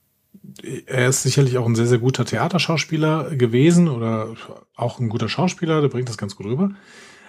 er 0.86 1.08
ist 1.08 1.22
sicherlich 1.22 1.58
auch 1.58 1.66
ein 1.66 1.74
sehr, 1.74 1.86
sehr 1.86 1.98
guter 1.98 2.24
Theaterschauspieler 2.24 3.36
gewesen 3.36 3.88
oder 3.88 4.34
auch 4.74 4.98
ein 4.98 5.08
guter 5.08 5.28
Schauspieler, 5.28 5.80
der 5.80 5.88
bringt 5.88 6.08
das 6.08 6.18
ganz 6.18 6.36
gut 6.36 6.46
rüber. 6.46 6.70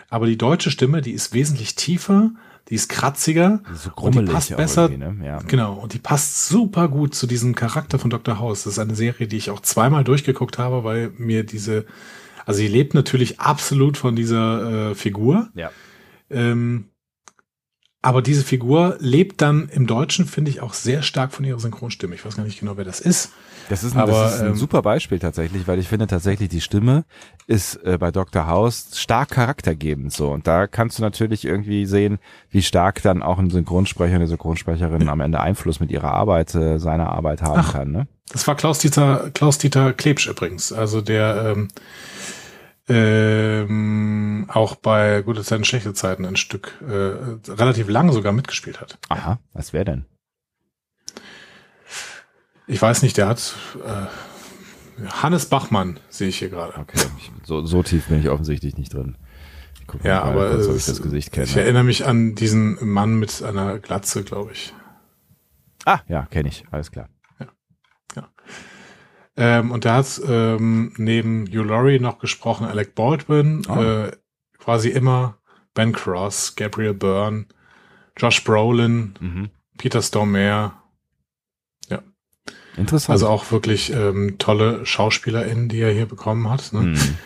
Aber 0.10 0.28
die 0.28 0.38
deutsche 0.38 0.72
Stimme, 0.72 1.02
die 1.02 1.12
ist 1.12 1.34
wesentlich 1.34 1.76
tiefer, 1.76 2.32
die 2.70 2.76
ist 2.76 2.88
kratziger 2.88 3.62
so 3.74 3.92
und 3.96 4.16
die 4.16 4.22
passt 4.22 4.56
besser. 4.56 4.90
ne? 4.90 5.18
ja 5.24 5.40
Genau, 5.40 5.74
und 5.74 5.94
die 5.94 6.00
passt 6.00 6.48
super 6.48 6.88
gut 6.88 7.14
zu 7.14 7.28
diesem 7.28 7.56
Charakter 7.56 8.00
von 8.00 8.10
Dr. 8.10 8.40
House. 8.40 8.64
Das 8.64 8.74
ist 8.74 8.80
eine 8.80 8.96
Serie, 8.96 9.28
die 9.28 9.38
ich 9.38 9.50
auch 9.50 9.60
zweimal 9.60 10.04
durchgeguckt 10.04 10.58
habe, 10.58 10.84
weil 10.84 11.12
mir 11.18 11.44
diese, 11.44 11.86
also 12.46 12.60
sie 12.60 12.68
lebt 12.68 12.94
natürlich 12.94 13.40
absolut 13.40 13.98
von 13.98 14.16
dieser 14.16 14.92
äh, 14.92 14.96
Figur. 14.96 15.50
ja 15.56 15.72
Ähm, 16.30 16.86
aber 18.04 18.22
diese 18.22 18.44
Figur 18.44 18.98
lebt 19.00 19.42
dann 19.42 19.70
im 19.70 19.88
Deutschen, 19.88 20.26
finde 20.26 20.52
ich, 20.52 20.60
auch 20.60 20.74
sehr 20.74 21.04
stark 21.04 21.32
von 21.32 21.46
ihrer 21.46 21.60
Synchronstimme. 21.60 22.14
Ich 22.14 22.26
weiß 22.26 22.36
gar 22.36 22.44
nicht 22.44 22.60
genau, 22.60 22.76
wer 22.76 22.84
das 22.84 23.00
ist. 23.00 23.32
Das 23.70 23.84
ist 23.84 23.96
ein, 23.96 24.02
Aber, 24.02 24.12
das 24.12 24.36
ist 24.36 24.42
ein 24.42 24.48
ähm, 24.48 24.56
super 24.56 24.82
Beispiel 24.82 25.20
tatsächlich, 25.20 25.68
weil 25.68 25.80
ich 25.80 25.88
finde 25.88 26.08
tatsächlich 26.08 26.50
die 26.50 26.62
Stimme 26.62 27.06
ist 27.48 27.76
äh, 27.86 27.98
bei 27.98 28.12
Dr. 28.12 28.48
House 28.48 28.92
stark 28.94 29.32
charaktergebend 29.32 30.12
so 30.12 30.32
und 30.32 30.48
da 30.48 30.68
kannst 30.68 31.00
du 31.00 31.04
natürlich 31.04 31.46
irgendwie 31.46 31.86
sehen, 31.86 32.20
wie 32.50 32.62
stark 32.62 33.02
dann 33.02 33.24
auch 33.24 33.40
ein 33.40 33.50
Synchronsprecher, 33.50 34.16
eine 34.16 34.28
Synchronsprecherin 34.28 35.10
am 35.10 35.22
Ende 35.22 35.40
Einfluss 35.40 35.80
mit 35.80 35.92
ihrer 35.92 36.14
Arbeit, 36.14 36.54
äh, 36.56 36.78
seiner 36.80 37.10
Arbeit 37.10 37.42
haben 37.42 37.60
Ach. 37.60 37.74
kann. 37.74 37.92
Ne? 37.92 38.08
Das 38.32 38.48
war 38.48 38.56
Klaus-Dieter 38.56 39.32
Klaus 39.34 39.60
-Dieter 39.60 39.94
Klebsch 39.94 40.28
übrigens. 40.28 40.72
Also 40.74 41.02
der 41.02 41.54
ähm, 41.56 41.68
ähm, 42.90 44.46
auch 44.50 44.76
bei 44.76 45.22
Gute 45.22 45.44
Zeiten, 45.44 45.64
Schlechte 45.64 45.94
Zeiten 45.94 46.26
ein 46.26 46.36
Stück 46.36 46.82
äh, 46.82 47.52
relativ 47.52 47.88
lang 47.88 48.12
sogar 48.12 48.34
mitgespielt 48.34 48.82
hat. 48.82 48.98
Aha, 49.10 49.40
was 49.54 49.72
wäre 49.72 49.86
denn? 49.86 50.06
Ich 52.68 52.82
weiß 52.82 53.02
nicht, 53.04 53.18
der 53.18 53.28
hat 53.28 53.56
äh, 53.86 55.08
Hannes 55.10 55.48
Bachmann, 55.48 56.00
sehe 56.10 56.30
ich 56.30 56.40
hier 56.40 56.50
gerade. 56.50 56.78
Okay, 56.80 57.00
ich, 57.18 57.32
so, 57.44 57.66
so 57.66 57.84
tief 57.84 58.08
bin 58.08 58.20
ich 58.20 58.30
offensichtlich 58.30 58.78
nicht 58.78 58.94
drin. 58.94 59.18
Ich 59.98 60.04
Ja, 60.06 60.22
aber 60.24 60.52
kurz, 60.52 60.66
ob 60.68 60.72
ich 60.72 60.78
es- 60.78 60.86
das 60.86 61.02
Gesicht 61.02 61.28
ich 61.28 61.32
kenne. 61.34 61.62
erinnere 61.62 61.84
mich 61.84 62.06
an 62.06 62.36
diesen 62.36 62.78
Mann 62.88 63.16
mit 63.16 63.44
einer 63.44 63.80
Glatze, 63.80 64.24
glaube 64.24 64.54
ich. 64.54 64.74
Ah, 65.86 66.00
ja, 66.08 66.26
kenne 66.28 66.48
ich, 66.50 66.64
alles 66.72 66.92
klar. 66.92 67.10
Ähm, 69.36 69.72
und 69.72 69.84
der 69.84 69.94
hat 69.96 70.22
ähm, 70.28 70.94
neben 70.98 71.48
Hugh 71.48 71.64
Laurie 71.64 71.98
noch 72.00 72.20
gesprochen, 72.20 72.68
Alec 72.68 72.94
Baldwin, 72.94 73.64
Oh. 73.68 73.82
äh, 73.82 74.12
quasi 74.60 74.90
immer 74.90 75.40
Ben 75.74 75.92
Cross, 75.92 76.56
Gabriel 76.56 76.94
Byrne, 76.94 77.48
Josh 78.16 78.44
Brolin, 78.44 79.16
Mhm. 79.20 79.50
Peter 79.80 80.04
Stormare. 80.04 80.74
Interessant. 82.78 83.14
Also 83.14 83.28
auch 83.28 83.52
wirklich 83.52 83.94
ähm, 83.94 84.36
tolle 84.40 84.86
SchauspielerInnen, 84.86 85.70
die 85.70 85.80
er 85.80 85.92
hier 85.92 86.06
bekommen 86.06 86.50
hat. 86.50 86.74
Ne? 86.74 86.82
Mhm. 86.82 87.18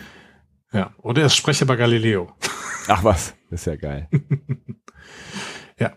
Ja. 0.72 0.92
Und 0.98 1.18
er 1.18 1.26
ist 1.26 1.36
Sprecher 1.36 1.66
bei 1.66 1.76
Galileo. 1.76 2.32
Ach 2.88 3.04
was, 3.04 3.34
ist 3.50 3.66
ja 3.66 3.76
geil. 3.76 4.08
Ja. 5.78 5.92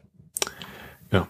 Ja. 1.11 1.27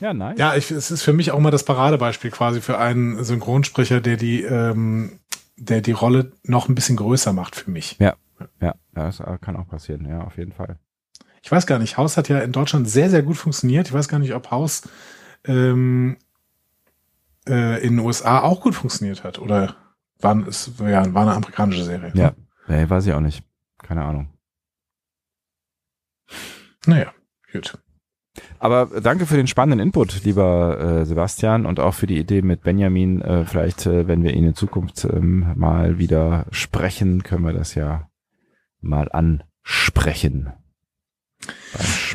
Ja, 0.00 0.14
nice. 0.14 0.38
Ja, 0.38 0.56
ich, 0.56 0.70
es 0.70 0.90
ist 0.90 1.02
für 1.02 1.12
mich 1.12 1.30
auch 1.30 1.38
mal 1.38 1.50
das 1.50 1.64
Paradebeispiel 1.64 2.30
quasi 2.30 2.60
für 2.62 2.78
einen 2.78 3.22
Synchronsprecher, 3.22 4.00
der 4.00 4.16
die, 4.16 4.42
ähm, 4.42 5.20
der 5.56 5.82
die 5.82 5.92
Rolle 5.92 6.32
noch 6.42 6.68
ein 6.68 6.74
bisschen 6.74 6.96
größer 6.96 7.32
macht 7.34 7.56
für 7.56 7.70
mich. 7.70 7.96
Ja, 8.00 8.16
ja, 8.60 8.74
das 8.94 9.22
kann 9.40 9.56
auch 9.56 9.68
passieren, 9.68 10.06
ja, 10.08 10.22
auf 10.22 10.38
jeden 10.38 10.52
Fall. 10.52 10.78
Ich 11.42 11.52
weiß 11.52 11.66
gar 11.66 11.78
nicht, 11.78 11.98
Haus 11.98 12.16
hat 12.16 12.28
ja 12.28 12.38
in 12.40 12.52
Deutschland 12.52 12.88
sehr, 12.88 13.10
sehr 13.10 13.22
gut 13.22 13.36
funktioniert. 13.36 13.88
Ich 13.88 13.92
weiß 13.92 14.08
gar 14.08 14.18
nicht, 14.18 14.34
ob 14.34 14.50
Haus 14.50 14.82
ähm, 15.46 16.16
äh, 17.48 17.82
in 17.84 17.96
den 17.96 18.06
USA 18.06 18.40
auch 18.40 18.60
gut 18.60 18.74
funktioniert 18.74 19.24
hat. 19.24 19.38
Oder 19.38 19.76
war, 20.20 20.46
es 20.46 20.72
ja, 20.78 21.12
war 21.14 21.22
eine 21.22 21.34
amerikanische 21.34 21.84
Serie. 21.84 22.12
ne? 22.14 22.20
Ja. 22.20 22.32
Nee, 22.68 22.88
weiß 22.88 23.06
ich 23.06 23.12
auch 23.12 23.20
nicht. 23.20 23.44
Keine 23.82 24.04
Ahnung. 24.04 24.30
Naja, 26.86 27.12
gut. 27.52 27.78
Aber 28.58 29.00
danke 29.00 29.26
für 29.26 29.36
den 29.36 29.46
spannenden 29.46 29.86
Input, 29.86 30.24
lieber 30.24 30.80
äh, 30.80 31.04
Sebastian, 31.04 31.66
und 31.66 31.78
auch 31.78 31.94
für 31.94 32.06
die 32.06 32.18
Idee 32.18 32.42
mit 32.42 32.62
Benjamin. 32.62 33.20
Äh, 33.22 33.44
vielleicht, 33.44 33.86
äh, 33.86 34.08
wenn 34.08 34.22
wir 34.22 34.34
ihn 34.34 34.44
in 34.44 34.54
Zukunft 34.54 35.04
ähm, 35.04 35.52
mal 35.54 35.98
wieder 35.98 36.46
sprechen, 36.50 37.22
können 37.22 37.44
wir 37.44 37.52
das 37.52 37.74
ja 37.74 38.08
mal 38.80 39.08
ansprechen. 39.12 40.52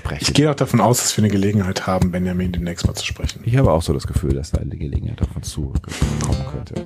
Sprechen. 0.09 0.25
Ich 0.27 0.33
gehe 0.33 0.49
auch 0.49 0.55
davon 0.55 0.81
aus, 0.81 0.99
dass 0.99 1.15
wir 1.15 1.23
eine 1.23 1.31
Gelegenheit 1.31 1.87
haben, 1.87 2.11
Benjamin 2.11 2.51
demnächst 2.51 2.85
mal 2.85 2.93
zu 2.93 3.05
sprechen. 3.05 3.41
Ich 3.45 3.57
habe 3.57 3.71
auch 3.71 3.81
so 3.81 3.93
das 3.93 4.07
Gefühl, 4.07 4.33
dass 4.33 4.51
da 4.51 4.59
eine 4.59 4.75
Gelegenheit 4.75 5.21
auf 5.21 5.35
uns 5.35 5.49
zukommen 5.49 5.81
könnte. 6.51 6.85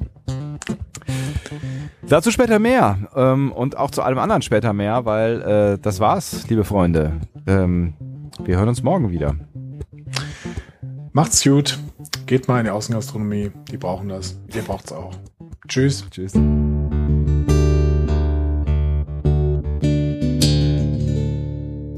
Dazu 2.07 2.31
später 2.31 2.59
mehr 2.59 2.97
ähm, 3.15 3.51
und 3.51 3.77
auch 3.77 3.91
zu 3.91 4.01
allem 4.01 4.17
anderen 4.19 4.41
später 4.41 4.73
mehr, 4.73 5.05
weil 5.05 5.41
äh, 5.41 5.79
das 5.81 5.99
war's, 5.99 6.47
liebe 6.49 6.63
Freunde. 6.63 7.21
Ähm, 7.47 7.93
wir 8.43 8.57
hören 8.57 8.69
uns 8.69 8.83
morgen 8.83 9.12
wieder. 9.12 9.36
Macht's 11.12 11.43
gut. 11.43 11.79
Geht 12.25 12.47
mal 12.47 12.59
in 12.59 12.65
die 12.65 12.71
Außengastronomie. 12.71 13.51
Die 13.71 13.77
brauchen 13.77 14.09
das. 14.09 14.39
Ihr 14.53 14.63
braucht's 14.63 14.91
auch. 14.91 15.13
Tschüss. 15.67 16.05
Tschüss. 16.09 16.33